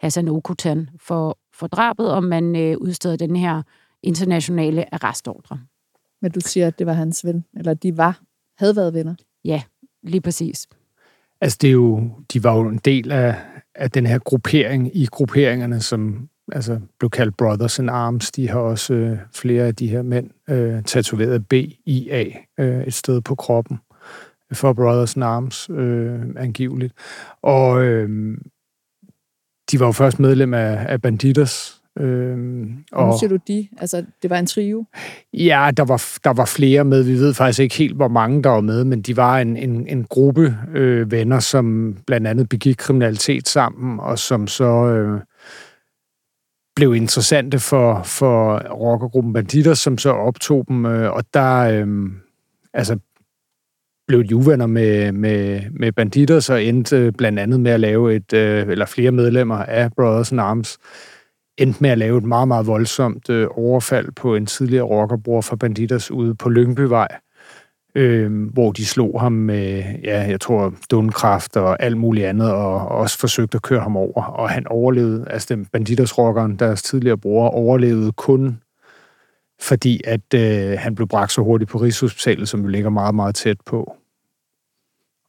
Hassan 0.00 0.28
Okutan 0.28 0.88
for, 1.00 1.38
for 1.54 1.66
drabet, 1.66 2.12
og 2.12 2.24
man 2.24 2.56
øh, 2.56 2.76
udsteder 2.78 3.16
den 3.16 3.36
her 3.36 3.62
internationale 4.02 4.94
arrestordre. 4.94 5.60
Men 6.22 6.30
du 6.30 6.40
siger, 6.40 6.66
at 6.66 6.78
det 6.78 6.86
var 6.86 6.92
hans 6.92 7.24
ven, 7.24 7.44
eller 7.56 7.74
de 7.74 7.96
var, 7.96 8.20
havde 8.58 8.76
været 8.76 8.94
venner? 8.94 9.14
Ja, 9.44 9.62
lige 10.02 10.20
præcis. 10.20 10.66
Altså, 11.40 11.58
det 11.60 11.68
er 11.68 11.72
jo, 11.72 12.10
de 12.32 12.44
var 12.44 12.56
jo 12.56 12.68
en 12.68 12.80
del 12.84 13.12
af, 13.12 13.34
af 13.74 13.90
den 13.90 14.06
her 14.06 14.18
gruppering 14.18 14.96
i 14.96 15.06
grupperingerne, 15.06 15.80
som 15.80 16.28
altså, 16.52 16.80
blev 16.98 17.10
kaldt 17.10 17.36
Brothers 17.36 17.78
in 17.78 17.88
Arms. 17.88 18.32
De 18.32 18.48
har 18.48 18.58
også 18.60 18.94
øh, 18.94 19.18
flere 19.34 19.66
af 19.66 19.74
de 19.74 19.88
her 19.88 20.02
mænd 20.02 20.30
øh, 20.50 20.82
tatoveret 20.82 21.48
BIA 21.48 22.24
øh, 22.58 22.82
et 22.82 22.94
sted 22.94 23.20
på 23.20 23.34
kroppen 23.34 23.78
for 24.52 24.72
Brothers 24.72 25.16
in 25.16 25.22
Arms, 25.22 25.70
øh, 25.70 26.20
angiveligt. 26.36 26.94
Og 27.42 27.84
øh, 27.84 28.38
de 29.70 29.80
var 29.80 29.86
jo 29.86 29.92
først 29.92 30.18
medlem 30.18 30.54
af, 30.54 30.86
af 30.88 31.02
Banditas, 31.02 31.80
Øhm, 31.98 32.84
og 32.92 33.06
nu 33.06 33.18
siger 33.18 33.28
du 33.28 33.38
de, 33.48 33.68
altså 33.78 34.04
det 34.22 34.30
var 34.30 34.38
en 34.38 34.46
trio? 34.46 34.84
Ja, 35.32 35.70
der 35.76 35.84
var, 35.84 36.04
der 36.24 36.32
var 36.32 36.44
flere 36.44 36.84
med. 36.84 37.02
Vi 37.02 37.12
ved 37.12 37.34
faktisk 37.34 37.60
ikke 37.60 37.76
helt, 37.76 37.96
hvor 37.96 38.08
mange 38.08 38.42
der 38.42 38.50
var 38.50 38.60
med, 38.60 38.84
men 38.84 39.02
de 39.02 39.16
var 39.16 39.38
en, 39.38 39.56
en, 39.56 39.86
en 39.88 40.04
gruppe 40.04 40.56
øh, 40.74 41.10
venner, 41.10 41.40
som 41.40 41.96
blandt 42.06 42.26
andet 42.26 42.48
begik 42.48 42.76
kriminalitet 42.78 43.48
sammen, 43.48 44.00
og 44.00 44.18
som 44.18 44.46
så 44.46 44.86
øh, 44.86 45.20
blev 46.76 46.94
interessante 46.94 47.58
for, 47.58 48.02
for 48.02 48.58
rockergruppen 48.58 49.32
Banditter, 49.32 49.74
som 49.74 49.98
så 49.98 50.10
optog 50.10 50.64
dem, 50.68 50.86
øh, 50.86 51.12
og 51.12 51.24
der 51.34 51.58
øh, 51.58 51.86
altså, 52.74 52.98
blev 54.06 54.24
de 54.24 54.36
uvenner 54.36 54.66
med, 54.66 55.12
med, 55.12 55.62
med 55.70 55.92
Banditter, 55.92 56.40
så 56.40 56.54
endte 56.54 56.96
øh, 56.96 57.12
blandt 57.12 57.38
andet 57.38 57.60
med 57.60 57.70
at 57.70 57.80
lave 57.80 58.14
et, 58.14 58.32
øh, 58.32 58.68
eller 58.68 58.86
flere 58.86 59.10
medlemmer 59.10 59.56
af 59.56 59.92
Brothers 59.92 60.32
in 60.32 60.38
Arms, 60.38 60.78
endte 61.58 61.78
med 61.80 61.90
at 61.90 61.98
lave 61.98 62.18
et 62.18 62.24
meget, 62.24 62.48
meget 62.48 62.66
voldsomt 62.66 63.30
øh, 63.30 63.48
overfald 63.50 64.12
på 64.12 64.36
en 64.36 64.46
tidligere 64.46 64.84
rockerbror 64.84 65.40
fra 65.40 65.56
banditters 65.56 66.10
ude 66.10 66.34
på 66.34 66.48
Lyngbyvej, 66.48 67.08
øh, 67.94 68.48
hvor 68.52 68.72
de 68.72 68.86
slog 68.86 69.20
ham 69.20 69.32
med, 69.32 69.84
ja, 70.04 70.20
jeg 70.28 70.40
tror, 70.40 70.74
dundkraft 70.90 71.56
og 71.56 71.82
alt 71.82 71.96
muligt 71.96 72.26
andet, 72.26 72.52
og, 72.52 72.88
også 72.88 73.18
forsøgte 73.18 73.56
at 73.56 73.62
køre 73.62 73.80
ham 73.80 73.96
over. 73.96 74.22
Og 74.22 74.50
han 74.50 74.66
overlevede, 74.66 75.26
altså 75.30 75.54
den 75.54 75.66
banditters 75.66 76.18
rockeren, 76.18 76.56
deres 76.56 76.82
tidligere 76.82 77.18
bror, 77.18 77.48
overlevede 77.48 78.12
kun 78.12 78.58
fordi 79.60 80.00
at 80.04 80.34
øh, 80.34 80.78
han 80.78 80.94
blev 80.94 81.08
bragt 81.08 81.32
så 81.32 81.42
hurtigt 81.42 81.70
på 81.70 81.78
Rigshospitalet, 81.78 82.48
som 82.48 82.60
jo 82.60 82.66
ligger 82.66 82.90
meget, 82.90 83.14
meget 83.14 83.34
tæt 83.34 83.60
på. 83.66 83.96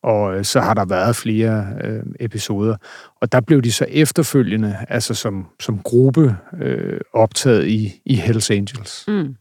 Og 0.03 0.37
øh, 0.37 0.45
så 0.45 0.59
har 0.59 0.73
der 0.73 0.85
været 0.85 1.15
flere 1.15 1.77
øh, 1.83 2.03
episoder. 2.19 2.77
Og 3.21 3.31
der 3.31 3.41
blev 3.41 3.61
de 3.61 3.71
så 3.71 3.85
efterfølgende, 3.89 4.77
altså 4.89 5.13
som, 5.13 5.47
som 5.59 5.79
gruppe, 5.79 6.37
øh, 6.61 7.01
optaget 7.13 7.67
i, 7.67 8.01
i 8.05 8.15
Hells 8.15 8.51
Angels. 8.51 9.05
Mm. 9.07 9.35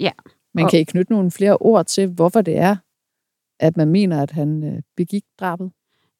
Ja. 0.00 0.10
Man 0.54 0.68
kan 0.68 0.80
I 0.80 0.84
knytte 0.84 1.12
nogle 1.12 1.30
flere 1.30 1.56
ord 1.56 1.86
til, 1.86 2.08
hvorfor 2.08 2.40
det 2.40 2.58
er, 2.58 2.76
at 3.60 3.76
man 3.76 3.88
mener, 3.88 4.22
at 4.22 4.30
han 4.30 4.64
øh, 4.64 4.82
begik 4.96 5.22
drabet? 5.40 5.70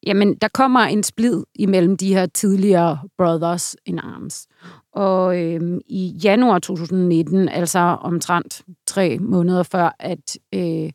Jamen, 0.05 0.35
der 0.35 0.47
kommer 0.47 0.79
en 0.79 1.03
splid 1.03 1.43
imellem 1.55 1.97
de 1.97 2.13
her 2.13 2.25
tidligere 2.25 2.99
Brothers 3.17 3.75
in 3.85 3.99
Arms. 3.99 4.47
Og 4.91 5.43
øhm, 5.43 5.79
i 5.87 6.19
januar 6.23 6.59
2019, 6.59 7.49
altså 7.49 7.79
omtrent 7.79 8.61
tre 8.87 9.17
måneder 9.19 9.63
før, 9.63 9.95
at 9.99 10.37
øh, 10.53 10.89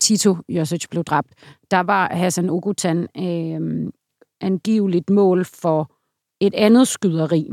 Tito 0.00 0.36
Josic 0.48 0.84
blev 0.90 1.04
dræbt, 1.04 1.28
der 1.70 1.80
var 1.80 2.08
Hassan 2.14 2.50
Ogutan 2.50 3.08
øh, 3.16 3.92
angiveligt 4.40 5.10
mål 5.10 5.44
for 5.44 5.92
et 6.40 6.54
andet 6.54 6.88
skyderi. 6.88 7.48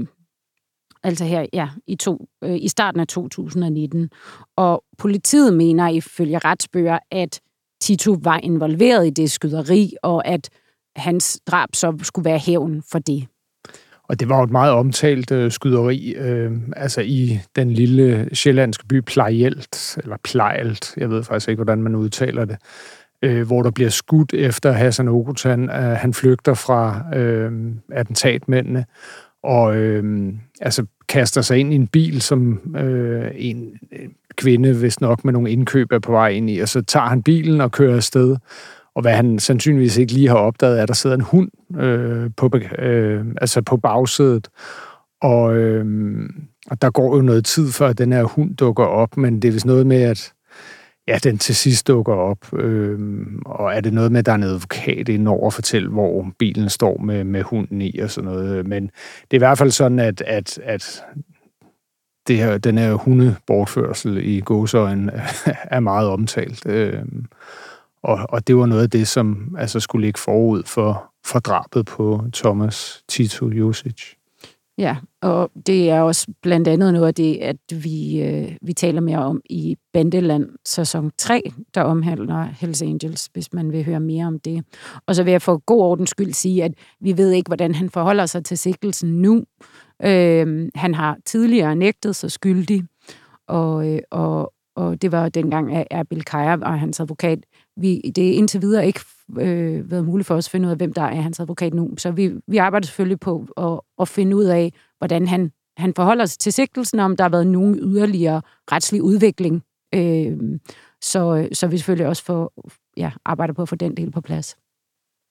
Altså 1.03 1.25
her, 1.25 1.45
ja, 1.53 1.69
i, 1.87 1.95
to, 1.95 2.27
øh, 2.43 2.57
i 2.61 2.67
starten 2.67 2.99
af 2.99 3.07
2019. 3.07 4.09
Og 4.55 4.83
politiet 4.97 5.53
mener 5.53 5.87
ifølge 5.87 6.37
retsbøger, 6.37 6.99
at 7.11 7.41
Tito 7.81 8.17
var 8.23 8.39
involveret 8.43 9.07
i 9.07 9.09
det 9.09 9.31
skyderi, 9.31 9.93
og 10.03 10.27
at 10.27 10.49
hans 10.99 11.39
drab 11.47 11.69
så 11.73 11.97
skulle 12.03 12.25
være 12.25 12.39
hævn 12.39 12.83
for 12.91 12.99
det. 12.99 13.27
Og 14.09 14.19
det 14.19 14.29
var 14.29 14.37
jo 14.37 14.43
et 14.43 14.51
meget 14.51 14.73
omtalt 14.73 15.31
øh, 15.31 15.51
skyderi, 15.51 16.13
øh, 16.13 16.51
altså 16.75 17.01
i 17.01 17.39
den 17.55 17.71
lille 17.71 18.29
sjællandske 18.33 18.87
by 18.87 19.01
Plejelt, 19.01 19.97
eller 20.03 20.17
Plejelt, 20.23 20.93
jeg 20.97 21.09
ved 21.09 21.23
faktisk 21.23 21.49
ikke, 21.49 21.57
hvordan 21.57 21.83
man 21.83 21.95
udtaler 21.95 22.45
det, 22.45 22.57
øh, 23.21 23.47
hvor 23.47 23.63
der 23.63 23.71
bliver 23.71 23.89
skudt 23.89 24.33
efter 24.33 24.71
Hassan 24.71 25.07
Ogutan. 25.07 25.69
Øh, 25.69 25.75
han 25.75 26.13
flygter 26.13 26.53
fra 26.53 27.03
øh, 27.15 27.51
attentatmændene, 27.91 28.85
og 29.43 29.75
øh, 29.75 30.33
altså 30.61 30.85
kaster 31.09 31.41
sig 31.41 31.57
ind 31.57 31.73
i 31.73 31.75
en 31.75 31.87
bil, 31.87 32.21
som 32.21 32.75
øh, 32.77 33.31
en 33.35 33.73
øh, 33.91 34.09
kvinde, 34.35 34.73
hvis 34.73 35.01
nok 35.01 35.25
med 35.25 35.33
nogle 35.33 35.51
indkøb, 35.51 35.91
er 35.91 35.99
på 35.99 36.11
vej 36.11 36.29
ind 36.29 36.49
i, 36.49 36.59
og 36.59 36.69
så 36.69 36.81
tager 36.81 37.05
han 37.05 37.23
bilen 37.23 37.61
og 37.61 37.71
kører 37.71 37.95
afsted. 37.95 38.37
Og 38.99 39.03
hvad 39.03 39.13
han 39.13 39.39
sandsynligvis 39.39 39.97
ikke 39.97 40.13
lige 40.13 40.27
har 40.27 40.35
opdaget, 40.35 40.77
er, 40.79 40.83
at 40.83 40.87
der 40.87 40.93
sidder 40.93 41.15
en 41.15 41.21
hund 41.21 41.49
øh, 41.79 42.29
på, 42.37 42.51
øh, 42.79 43.25
altså 43.41 43.61
på 43.61 43.77
bagsædet. 43.77 44.47
Og, 45.21 45.57
øh, 45.57 45.85
og 46.71 46.81
der 46.81 46.89
går 46.89 47.15
jo 47.15 47.21
noget 47.21 47.45
tid, 47.45 47.71
før 47.71 47.93
den 47.93 48.13
her 48.13 48.23
hund 48.23 48.55
dukker 48.55 48.83
op, 48.83 49.17
men 49.17 49.41
det 49.41 49.47
er 49.47 49.51
vist 49.51 49.65
noget 49.65 49.87
med, 49.87 50.01
at 50.01 50.33
ja, 51.07 51.17
den 51.23 51.37
til 51.37 51.55
sidst 51.55 51.87
dukker 51.87 52.13
op. 52.13 52.53
Øh, 52.53 52.99
og 53.45 53.73
er 53.73 53.81
det 53.81 53.93
noget 53.93 54.11
med, 54.11 54.19
at 54.19 54.25
der 54.25 54.31
er 54.31 54.35
en 54.35 54.43
advokat 54.43 55.09
ind 55.09 55.27
over 55.27 55.47
at 55.47 55.53
fortælle, 55.53 55.89
hvor 55.89 56.27
bilen 56.39 56.69
står 56.69 56.97
med, 56.97 57.23
med 57.23 57.41
hunden 57.41 57.81
i 57.81 57.99
og 57.99 58.09
sådan 58.11 58.31
noget. 58.31 58.67
Men 58.67 58.83
det 58.83 59.31
er 59.31 59.37
i 59.37 59.45
hvert 59.47 59.57
fald 59.57 59.71
sådan, 59.71 59.99
at, 59.99 60.21
at, 60.21 60.59
at 60.63 61.03
det 62.27 62.37
her, 62.37 62.57
den 62.57 62.77
her 62.77 62.93
hundebortførsel 62.93 64.17
i 64.17 64.39
gåsøjen 64.39 65.09
er 65.75 65.79
meget 65.79 66.09
omtalt. 66.09 66.65
Øh, 66.65 67.03
og, 68.03 68.19
og 68.29 68.47
det 68.47 68.57
var 68.57 68.65
noget 68.65 68.83
af 68.83 68.89
det, 68.89 69.07
som 69.07 69.55
altså 69.57 69.79
skulle 69.79 70.07
ligge 70.07 70.19
forud 70.19 70.63
for, 70.63 71.11
for 71.25 71.39
drabet 71.39 71.85
på 71.85 72.23
Thomas 72.33 73.03
Tito 73.07 73.49
Josic. 73.49 74.19
Ja, 74.79 74.97
og 75.21 75.51
det 75.67 75.89
er 75.89 76.01
også 76.01 76.27
blandt 76.41 76.67
andet 76.67 76.93
noget 76.93 77.07
af 77.07 77.13
det, 77.13 77.37
at 77.37 77.83
vi, 77.83 78.21
øh, 78.21 78.57
vi 78.61 78.73
taler 78.73 79.01
mere 79.01 79.17
om 79.17 79.41
i 79.49 79.77
Bandeland 79.93 80.49
sæson 80.65 81.11
3, 81.17 81.41
der 81.73 81.81
omhandler 81.81 82.43
Hells 82.43 82.81
Angels, 82.81 83.29
hvis 83.33 83.53
man 83.53 83.71
vil 83.71 83.85
høre 83.85 83.99
mere 83.99 84.25
om 84.25 84.39
det. 84.39 84.65
Og 85.05 85.15
så 85.15 85.23
vil 85.23 85.31
jeg 85.31 85.41
for 85.41 85.57
god 85.57 85.81
ordens 85.81 86.09
skyld 86.09 86.33
sige, 86.33 86.63
at 86.63 86.71
vi 87.01 87.17
ved 87.17 87.31
ikke, 87.31 87.49
hvordan 87.49 87.75
han 87.75 87.89
forholder 87.89 88.25
sig 88.25 88.45
til 88.45 88.57
sigtelsen 88.57 89.21
nu. 89.21 89.43
Øh, 90.03 90.69
han 90.75 90.93
har 90.95 91.17
tidligere 91.25 91.75
nægtet 91.75 92.15
sig 92.15 92.31
skyldig, 92.31 92.83
og, 93.47 93.87
øh, 93.93 93.99
og, 94.11 94.53
og 94.75 95.01
det 95.01 95.11
var 95.11 95.29
dengang, 95.29 95.75
at 95.75 95.87
Erbil 95.91 96.23
Kaja 96.23 96.57
og 96.61 96.79
hans 96.79 96.99
advokat 96.99 97.39
vi, 97.77 98.11
det 98.15 98.29
er 98.29 98.33
indtil 98.33 98.61
videre 98.61 98.87
ikke 98.87 98.99
øh, 99.39 99.91
været 99.91 100.05
muligt 100.05 100.27
for 100.27 100.35
os 100.35 100.47
at 100.47 100.51
finde 100.51 100.65
ud 100.65 100.71
af, 100.71 100.77
hvem 100.77 100.93
der 100.93 101.01
er 101.01 101.21
hans 101.21 101.39
advokat 101.39 101.73
nu. 101.73 101.97
Så 101.97 102.11
vi, 102.11 102.31
vi 102.47 102.57
arbejder 102.57 102.85
selvfølgelig 102.85 103.19
på 103.19 103.47
at, 103.57 103.79
at 104.01 104.07
finde 104.07 104.35
ud 104.35 104.45
af, 104.45 104.73
hvordan 104.97 105.27
han, 105.27 105.51
han 105.77 105.93
forholder 105.93 106.25
sig 106.25 106.39
til 106.39 106.53
sigtelsen, 106.53 106.99
om 106.99 107.17
der 107.17 107.23
har 107.23 107.29
været 107.29 107.47
nogen 107.47 107.75
yderligere 107.75 108.41
retslig 108.71 109.01
udvikling. 109.01 109.63
Øh, 109.95 110.37
så, 111.01 111.49
så 111.53 111.67
vi 111.67 111.77
selvfølgelig 111.77 112.07
også 112.07 112.23
får, 112.23 112.53
ja, 112.97 113.11
arbejder 113.25 113.53
på 113.53 113.61
at 113.61 113.69
få 113.69 113.75
den 113.75 113.97
del 113.97 114.11
på 114.11 114.21
plads. 114.21 114.57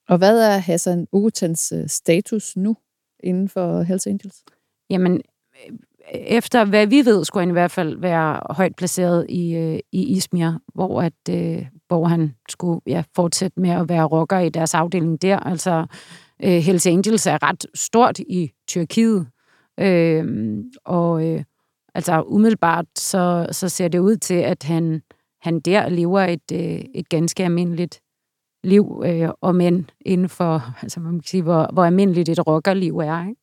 Og 0.09 0.17
hvad 0.17 0.41
er 0.41 0.57
Hassan 0.57 1.07
Ugutans 1.11 1.71
øh, 1.71 1.87
status 1.87 2.57
nu 2.57 2.75
inden 3.23 3.49
for 3.49 3.81
Hells 3.81 4.07
Angels? 4.07 4.43
Jamen, 4.89 5.21
efter 6.13 6.65
hvad 6.65 6.87
vi 6.87 7.05
ved, 7.05 7.25
skulle 7.25 7.41
han 7.41 7.49
i 7.49 7.51
hvert 7.51 7.71
fald 7.71 7.97
være 7.97 8.39
højt 8.49 8.75
placeret 8.75 9.25
i, 9.29 9.55
øh, 9.55 9.79
i 9.91 10.15
Izmir, 10.15 10.59
hvor, 10.73 11.01
at, 11.01 11.29
øh, 11.29 11.65
hvor 11.89 12.05
han 12.05 12.35
skulle 12.49 12.81
ja, 12.87 13.03
fortsætte 13.15 13.59
med 13.59 13.69
at 13.69 13.89
være 13.89 14.03
rocker 14.03 14.39
i 14.39 14.49
deres 14.49 14.73
afdeling 14.73 15.21
der. 15.21 15.37
Altså, 15.37 15.85
øh, 16.43 16.49
Hells 16.49 16.87
Angels 16.87 17.27
er 17.27 17.43
ret 17.43 17.65
stort 17.75 18.19
i 18.19 18.51
Tyrkiet, 18.67 19.27
Øh, 19.79 20.25
og 20.85 21.27
øh, 21.27 21.43
altså 21.95 22.23
umiddelbart, 22.27 22.85
så, 22.97 23.47
så 23.51 23.69
ser 23.69 23.87
det 23.87 23.99
ud 23.99 24.17
til, 24.17 24.33
at 24.33 24.63
han, 24.63 25.01
han 25.41 25.59
der 25.59 25.89
lever 25.89 26.21
et, 26.21 26.51
øh, 26.53 26.83
et 26.95 27.09
ganske 27.09 27.43
almindeligt 27.43 28.01
liv, 28.63 29.03
øh, 29.05 29.29
og 29.41 29.55
men 29.55 29.89
inden 30.01 30.29
for, 30.29 30.63
altså 30.81 30.99
man 30.99 31.13
kan 31.13 31.23
sige, 31.23 31.43
hvor, 31.43 31.69
hvor 31.73 31.83
almindeligt 31.83 32.29
et 32.29 32.47
rockerliv 32.47 32.97
er. 32.97 33.27
Ikke? 33.27 33.41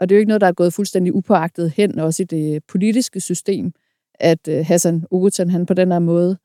Og 0.00 0.08
det 0.08 0.14
er 0.14 0.16
jo 0.16 0.20
ikke 0.20 0.28
noget, 0.28 0.40
der 0.40 0.46
er 0.46 0.52
gået 0.52 0.72
fuldstændig 0.72 1.14
upåagtet 1.14 1.70
hen, 1.70 1.98
også 1.98 2.22
i 2.22 2.26
det 2.26 2.64
politiske 2.64 3.20
system, 3.20 3.72
at 4.14 4.48
øh, 4.48 4.66
Hassan 4.66 5.04
Ogutan, 5.10 5.50
han 5.50 5.66
på 5.66 5.74
den 5.74 5.92
her 5.92 5.98
måde, 5.98 6.38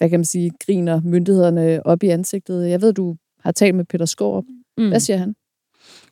hvad 0.00 0.10
kan 0.10 0.20
man 0.20 0.24
sige, 0.24 0.50
griner 0.66 1.00
myndighederne 1.04 1.86
op 1.86 2.02
i 2.02 2.08
ansigtet. 2.08 2.70
Jeg 2.70 2.82
ved, 2.82 2.92
du 2.92 3.16
har 3.40 3.52
talt 3.52 3.74
med 3.74 3.84
Peter 3.84 4.04
Skårup. 4.04 4.44
Mm. 4.78 4.88
Hvad 4.88 5.00
siger 5.00 5.16
han? 5.16 5.34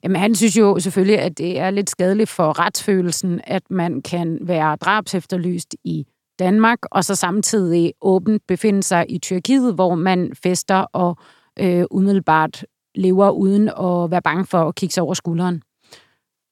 Jamen, 0.04 0.16
han 0.16 0.34
synes 0.34 0.58
jo 0.58 0.78
selvfølgelig, 0.78 1.18
at 1.18 1.38
det 1.38 1.58
er 1.58 1.70
lidt 1.70 1.90
skadeligt 1.90 2.28
for 2.28 2.58
retsfølelsen, 2.58 3.40
at 3.44 3.62
man 3.70 4.02
kan 4.02 4.38
være 4.40 4.76
drabsefterlyst 4.76 5.74
i 5.84 6.06
Danmark, 6.38 6.78
og 6.90 7.04
så 7.04 7.14
samtidig 7.14 7.92
åbent 8.00 8.42
befinde 8.48 8.82
sig 8.82 9.06
i 9.08 9.18
Tyrkiet, 9.18 9.74
hvor 9.74 9.94
man 9.94 10.32
fester 10.42 10.76
og 10.76 11.16
øh, 11.60 11.84
umiddelbart 11.90 12.64
lever 12.94 13.30
uden 13.30 13.68
at 13.68 14.10
være 14.10 14.22
bange 14.22 14.46
for 14.46 14.58
at 14.58 14.74
kigge 14.74 14.92
sig 14.92 15.02
over 15.02 15.14
skulderen. 15.14 15.62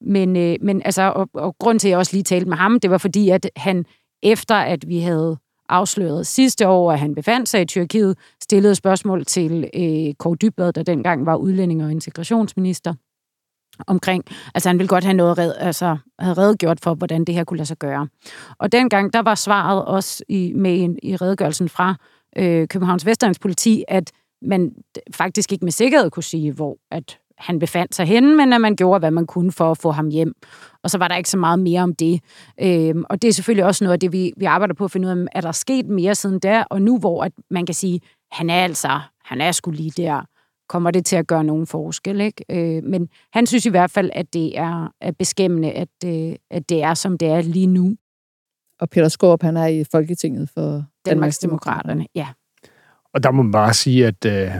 Men, 0.00 0.36
øh, 0.36 0.56
men 0.60 0.82
altså, 0.84 1.02
og, 1.02 1.28
og 1.34 1.56
grund 1.58 1.78
til, 1.78 1.88
at 1.88 1.90
jeg 1.90 1.98
også 1.98 2.12
lige 2.12 2.22
talte 2.22 2.48
med 2.48 2.56
ham, 2.56 2.80
det 2.80 2.90
var 2.90 2.98
fordi, 2.98 3.28
at 3.28 3.50
han 3.56 3.84
efter 4.22 4.54
at 4.54 4.88
vi 4.88 4.98
havde 4.98 5.36
afslørede 5.68 6.24
sidste 6.24 6.68
år, 6.68 6.92
at 6.92 6.98
han 6.98 7.14
befandt 7.14 7.48
sig 7.48 7.62
i 7.62 7.64
Tyrkiet, 7.64 8.18
stillede 8.42 8.74
spørgsmål 8.74 9.24
til 9.24 9.70
øh, 9.74 10.14
Kåre 10.14 10.36
Dybvad, 10.36 10.72
der 10.72 10.82
dengang 10.82 11.26
var 11.26 11.36
udlænding- 11.36 11.84
og 11.84 11.90
integrationsminister, 11.90 12.94
omkring, 13.86 14.24
altså 14.54 14.68
han 14.68 14.78
ville 14.78 14.88
godt 14.88 15.04
have 15.04 15.14
noget 15.14 15.38
red, 15.38 15.52
altså, 15.58 15.96
havde 16.18 16.34
redegjort 16.34 16.80
for, 16.80 16.94
hvordan 16.94 17.24
det 17.24 17.34
her 17.34 17.44
kunne 17.44 17.56
lade 17.56 17.66
sig 17.66 17.78
gøre. 17.78 18.08
Og 18.58 18.72
dengang, 18.72 19.12
der 19.12 19.22
var 19.22 19.34
svaret 19.34 19.84
også 19.84 20.24
i, 20.28 20.52
med 20.54 20.80
en, 20.80 20.98
i 21.02 21.16
redegørelsen 21.16 21.68
fra 21.68 21.94
øh, 22.36 22.68
Københavns 22.68 23.06
Vestegns 23.06 23.38
politi, 23.38 23.84
at 23.88 24.12
man 24.42 24.72
faktisk 25.14 25.52
ikke 25.52 25.64
med 25.64 25.72
sikkerhed 25.72 26.10
kunne 26.10 26.22
sige, 26.22 26.52
hvor 26.52 26.78
at 26.90 27.18
han 27.38 27.58
befandt 27.58 27.94
sig 27.94 28.06
henne, 28.06 28.36
men 28.36 28.52
at 28.52 28.60
man 28.60 28.76
gjorde, 28.76 28.98
hvad 28.98 29.10
man 29.10 29.26
kunne 29.26 29.52
for 29.52 29.70
at 29.70 29.78
få 29.78 29.90
ham 29.90 30.08
hjem. 30.08 30.34
Og 30.82 30.90
så 30.90 30.98
var 30.98 31.08
der 31.08 31.16
ikke 31.16 31.30
så 31.30 31.38
meget 31.38 31.58
mere 31.58 31.82
om 31.82 31.94
det. 31.94 32.20
Øhm, 32.60 33.04
og 33.10 33.22
det 33.22 33.28
er 33.28 33.32
selvfølgelig 33.32 33.64
også 33.64 33.84
noget 33.84 33.92
af 33.92 34.00
det, 34.00 34.12
vi, 34.12 34.32
vi 34.36 34.44
arbejder 34.44 34.74
på 34.74 34.84
at 34.84 34.90
finde 34.90 35.08
ud 35.08 35.12
af, 35.12 35.26
er 35.32 35.40
der 35.40 35.52
sket 35.52 35.86
mere 35.86 36.14
siden 36.14 36.38
der, 36.38 36.64
og 36.64 36.82
nu 36.82 36.98
hvor 36.98 37.24
at 37.24 37.32
man 37.50 37.66
kan 37.66 37.74
sige, 37.74 38.00
han 38.32 38.50
er 38.50 38.64
altså, 38.64 39.00
han 39.24 39.40
er 39.40 39.52
sgu 39.52 39.70
lige 39.70 40.02
der, 40.02 40.22
kommer 40.68 40.90
det 40.90 41.06
til 41.06 41.16
at 41.16 41.26
gøre 41.26 41.44
nogen 41.44 41.66
forskel. 41.66 42.20
Ikke? 42.20 42.44
Øh, 42.50 42.84
men 42.84 43.08
han 43.32 43.46
synes 43.46 43.66
i 43.66 43.70
hvert 43.70 43.90
fald, 43.90 44.10
at 44.12 44.34
det 44.34 44.58
er, 44.58 44.92
er 45.00 45.12
beskæmmende, 45.12 45.72
at, 45.72 45.88
øh, 46.04 46.36
at 46.50 46.68
det 46.68 46.82
er, 46.82 46.94
som 46.94 47.18
det 47.18 47.28
er 47.28 47.42
lige 47.42 47.66
nu. 47.66 47.96
Og 48.80 48.90
Peter 48.90 49.08
Skorp, 49.08 49.42
han 49.42 49.56
er 49.56 49.66
i 49.66 49.84
Folketinget 49.84 50.50
for 50.54 50.84
Danmarks 51.06 51.38
Demokraterne. 51.38 52.06
Ja. 52.14 52.28
Og 53.14 53.22
der 53.22 53.30
må 53.30 53.42
man 53.42 53.52
bare 53.52 53.74
sige, 53.74 54.06
at 54.06 54.24
øh, 54.26 54.50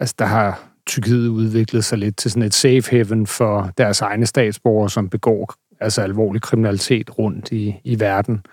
altså, 0.00 0.14
der 0.18 0.24
har 0.24 0.68
Tyrkiet 0.88 1.28
udviklede 1.28 1.82
sig 1.82 1.98
lidt 1.98 2.16
til 2.16 2.30
sådan 2.30 2.42
et 2.42 2.54
safe 2.54 2.90
haven 2.90 3.26
for 3.26 3.70
deres 3.78 4.00
egne 4.00 4.26
statsborgere, 4.26 4.90
som 4.90 5.08
begår 5.08 5.54
altså 5.80 6.02
alvorlig 6.02 6.42
kriminalitet 6.42 7.18
rundt 7.18 7.52
i, 7.52 7.74
i 7.84 8.00
verden. 8.00 8.46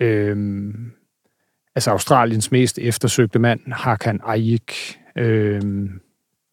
Øhm, 0.00 0.92
altså 1.74 1.90
Australiens 1.90 2.52
mest 2.52 2.78
eftersøgte 2.78 3.38
mand, 3.38 3.60
Hakan 3.72 4.20
Ayik, 4.26 4.98
øhm, 5.18 6.00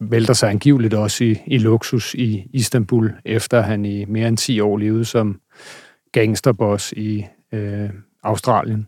vælter 0.00 0.34
sig 0.34 0.50
angiveligt 0.50 0.94
også 0.94 1.24
i, 1.24 1.42
i 1.46 1.58
luksus 1.58 2.14
i 2.14 2.50
Istanbul, 2.52 3.12
efter 3.24 3.60
han 3.60 3.84
i 3.84 4.04
mere 4.04 4.28
end 4.28 4.36
10 4.36 4.60
år 4.60 4.76
levede 4.76 5.04
som 5.04 5.40
gangsterboss 6.12 6.92
i 6.92 7.26
øh, 7.52 7.90
Australien. 8.22 8.86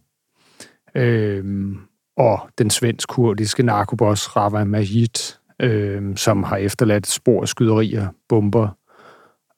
Øhm, 0.94 1.78
og 2.16 2.48
den 2.58 2.70
svensk-kurdiske 2.70 3.62
narkoboss 3.62 4.36
Rava 4.36 4.64
Majid, 4.64 5.39
øh, 5.60 6.16
som 6.16 6.42
har 6.42 6.56
efterladt 6.56 7.06
spor 7.06 7.42
af 7.42 7.48
skyderier, 7.48 8.08
bomber 8.28 8.68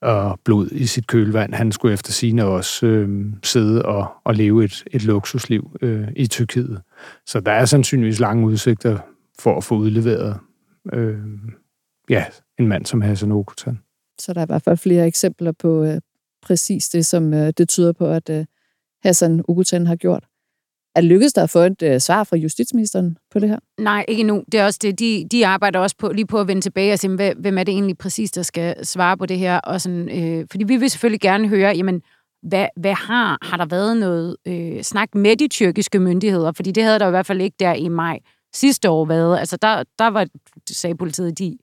og 0.02 0.40
blod 0.44 0.68
i 0.72 0.86
sit 0.86 1.06
kølvand. 1.06 1.54
Han 1.54 1.72
skulle 1.72 1.94
efter 1.94 2.12
sine 2.12 2.44
også 2.44 2.86
øh, 2.86 3.24
sidde 3.42 3.84
og, 3.84 4.06
og 4.24 4.34
leve 4.34 4.64
et, 4.64 4.84
et 4.92 5.04
luksusliv 5.04 5.76
øh, 5.82 6.08
i 6.16 6.26
Tyrkiet. 6.26 6.82
Så 7.26 7.40
der 7.40 7.52
er 7.52 7.64
sandsynligvis 7.64 8.20
lange 8.20 8.46
udsigter 8.46 8.98
for 9.38 9.56
at 9.56 9.64
få 9.64 9.74
udleveret 9.74 10.38
øh, 10.92 11.18
ja, 12.10 12.24
en 12.58 12.66
mand 12.66 12.86
som 12.86 13.00
Hassan 13.00 13.32
Okutan. 13.32 13.78
Så 14.18 14.32
der 14.32 14.40
er 14.40 14.44
i 14.44 14.46
hvert 14.46 14.62
fald 14.62 14.76
flere 14.76 15.06
eksempler 15.06 15.52
på 15.52 15.84
øh, 15.84 16.00
præcis 16.42 16.88
det, 16.88 17.06
som 17.06 17.34
øh, 17.34 17.52
det 17.58 17.68
tyder 17.68 17.92
på, 17.92 18.06
at 18.06 18.30
øh, 18.30 18.44
Hassan 19.02 19.44
Okutan 19.48 19.86
har 19.86 19.96
gjort. 19.96 20.24
Er 20.94 21.00
det 21.00 21.08
lykkedes 21.08 21.32
der 21.32 21.42
at 21.42 21.50
få 21.50 21.58
et 21.58 21.82
øh, 21.82 22.00
svar 22.00 22.24
fra 22.24 22.36
justitsministeren 22.36 23.18
på 23.30 23.38
det 23.38 23.48
her? 23.48 23.58
Nej, 23.80 24.04
ikke 24.08 24.22
nu. 24.22 24.44
Det 24.52 24.60
er 24.60 24.64
også 24.64 24.78
det. 24.82 24.98
De, 24.98 25.26
de 25.30 25.46
arbejder 25.46 25.78
også 25.78 25.96
på, 25.98 26.08
lige 26.08 26.26
på 26.26 26.40
at 26.40 26.48
vende 26.48 26.62
tilbage 26.62 26.92
og 26.92 26.98
se, 26.98 27.08
hvem 27.38 27.58
er 27.58 27.64
det 27.64 27.72
egentlig 27.72 27.98
præcis, 27.98 28.30
der 28.30 28.42
skal 28.42 28.86
svare 28.86 29.16
på 29.16 29.26
det 29.26 29.38
her. 29.38 29.58
Og 29.58 29.80
sådan, 29.80 30.08
øh, 30.08 30.46
fordi 30.50 30.64
vi 30.64 30.76
vil 30.76 30.90
selvfølgelig 30.90 31.20
gerne 31.20 31.48
høre, 31.48 31.76
jamen, 31.76 32.02
hvad, 32.42 32.66
hvad 32.76 32.94
har, 32.94 33.38
har 33.42 33.56
der 33.56 33.66
været 33.66 33.96
noget 33.96 34.36
øh, 34.46 34.82
snak 34.82 35.14
med 35.14 35.36
de 35.36 35.48
tyrkiske 35.48 35.98
myndigheder? 35.98 36.52
Fordi 36.52 36.70
det 36.70 36.82
havde 36.82 36.98
der 36.98 37.06
i 37.06 37.10
hvert 37.10 37.26
fald 37.26 37.40
ikke 37.40 37.56
der 37.60 37.74
i 37.74 37.88
maj 37.88 38.18
sidste 38.54 38.90
år 38.90 39.04
været. 39.04 39.38
Altså 39.38 39.56
der, 39.56 39.82
der 39.98 40.06
var, 40.06 40.26
sagde 40.70 40.96
politiet, 40.96 41.38
de, 41.38 41.58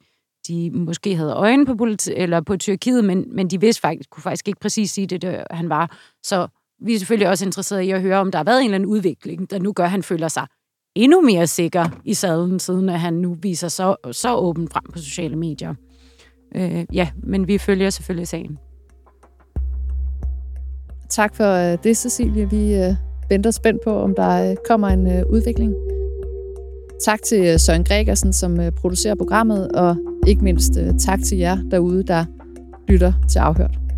de 0.47 0.71
måske 0.71 1.15
havde 1.15 1.33
øjne 1.33 1.65
på, 1.65 1.75
politi- 1.75 2.13
eller 2.15 2.41
på 2.41 2.57
Tyrkiet, 2.57 3.03
men, 3.03 3.25
men 3.35 3.47
de 3.47 3.59
vidste 3.59 3.81
faktisk, 3.81 4.09
kunne 4.09 4.23
faktisk 4.23 4.47
ikke 4.47 4.59
præcis 4.59 4.91
sige 4.91 5.07
det, 5.07 5.21
der 5.21 5.43
han 5.51 5.69
var. 5.69 5.97
Så 6.23 6.47
vi 6.81 6.95
er 6.95 6.99
selvfølgelig 6.99 7.29
også 7.29 7.45
interesserede 7.45 7.85
i 7.85 7.91
at 7.91 8.01
høre, 8.01 8.17
om 8.17 8.31
der 8.31 8.39
har 8.39 8.43
været 8.43 8.59
en 8.59 8.65
eller 8.65 8.75
anden 8.75 8.89
udvikling, 8.89 9.49
der 9.49 9.59
nu 9.59 9.73
gør, 9.73 9.83
at 9.83 9.91
han 9.91 10.03
føler 10.03 10.27
sig 10.27 10.47
endnu 10.95 11.21
mere 11.21 11.47
sikker 11.47 12.01
i 12.05 12.13
sadlen, 12.13 12.59
siden 12.59 12.89
at 12.89 12.99
han 12.99 13.13
nu 13.13 13.37
viser 13.41 13.67
så, 13.67 13.95
så 14.11 14.35
åben 14.35 14.67
frem 14.67 14.83
på 14.93 14.97
sociale 14.97 15.35
medier. 15.35 15.73
Øh, 16.55 16.85
ja, 16.93 17.09
men 17.23 17.47
vi 17.47 17.57
følger 17.57 17.89
selvfølgelig 17.89 18.27
sagen. 18.27 18.57
Tak 21.09 21.35
for 21.35 21.71
øh, 21.71 21.77
det, 21.83 21.97
Cecilie. 21.97 22.49
Vi 22.49 22.75
øh, 22.75 22.93
venter 23.29 23.51
spændt 23.51 23.83
på, 23.83 23.99
om 23.99 24.15
der 24.15 24.51
øh, 24.51 24.57
kommer 24.67 24.87
en 24.87 25.25
udvikling. 25.25 25.75
Tak 27.03 27.21
til 27.21 27.59
Søren 27.59 27.83
Gregersen, 27.83 28.33
som 28.33 28.57
producerer 28.77 29.15
programmet, 29.15 29.71
og 29.71 29.95
ikke 30.27 30.43
mindst 30.43 30.73
tak 30.99 31.19
til 31.25 31.37
jer 31.37 31.57
derude, 31.71 32.03
der 32.03 32.25
lytter 32.87 33.13
til 33.29 33.39
Afhørt. 33.39 33.88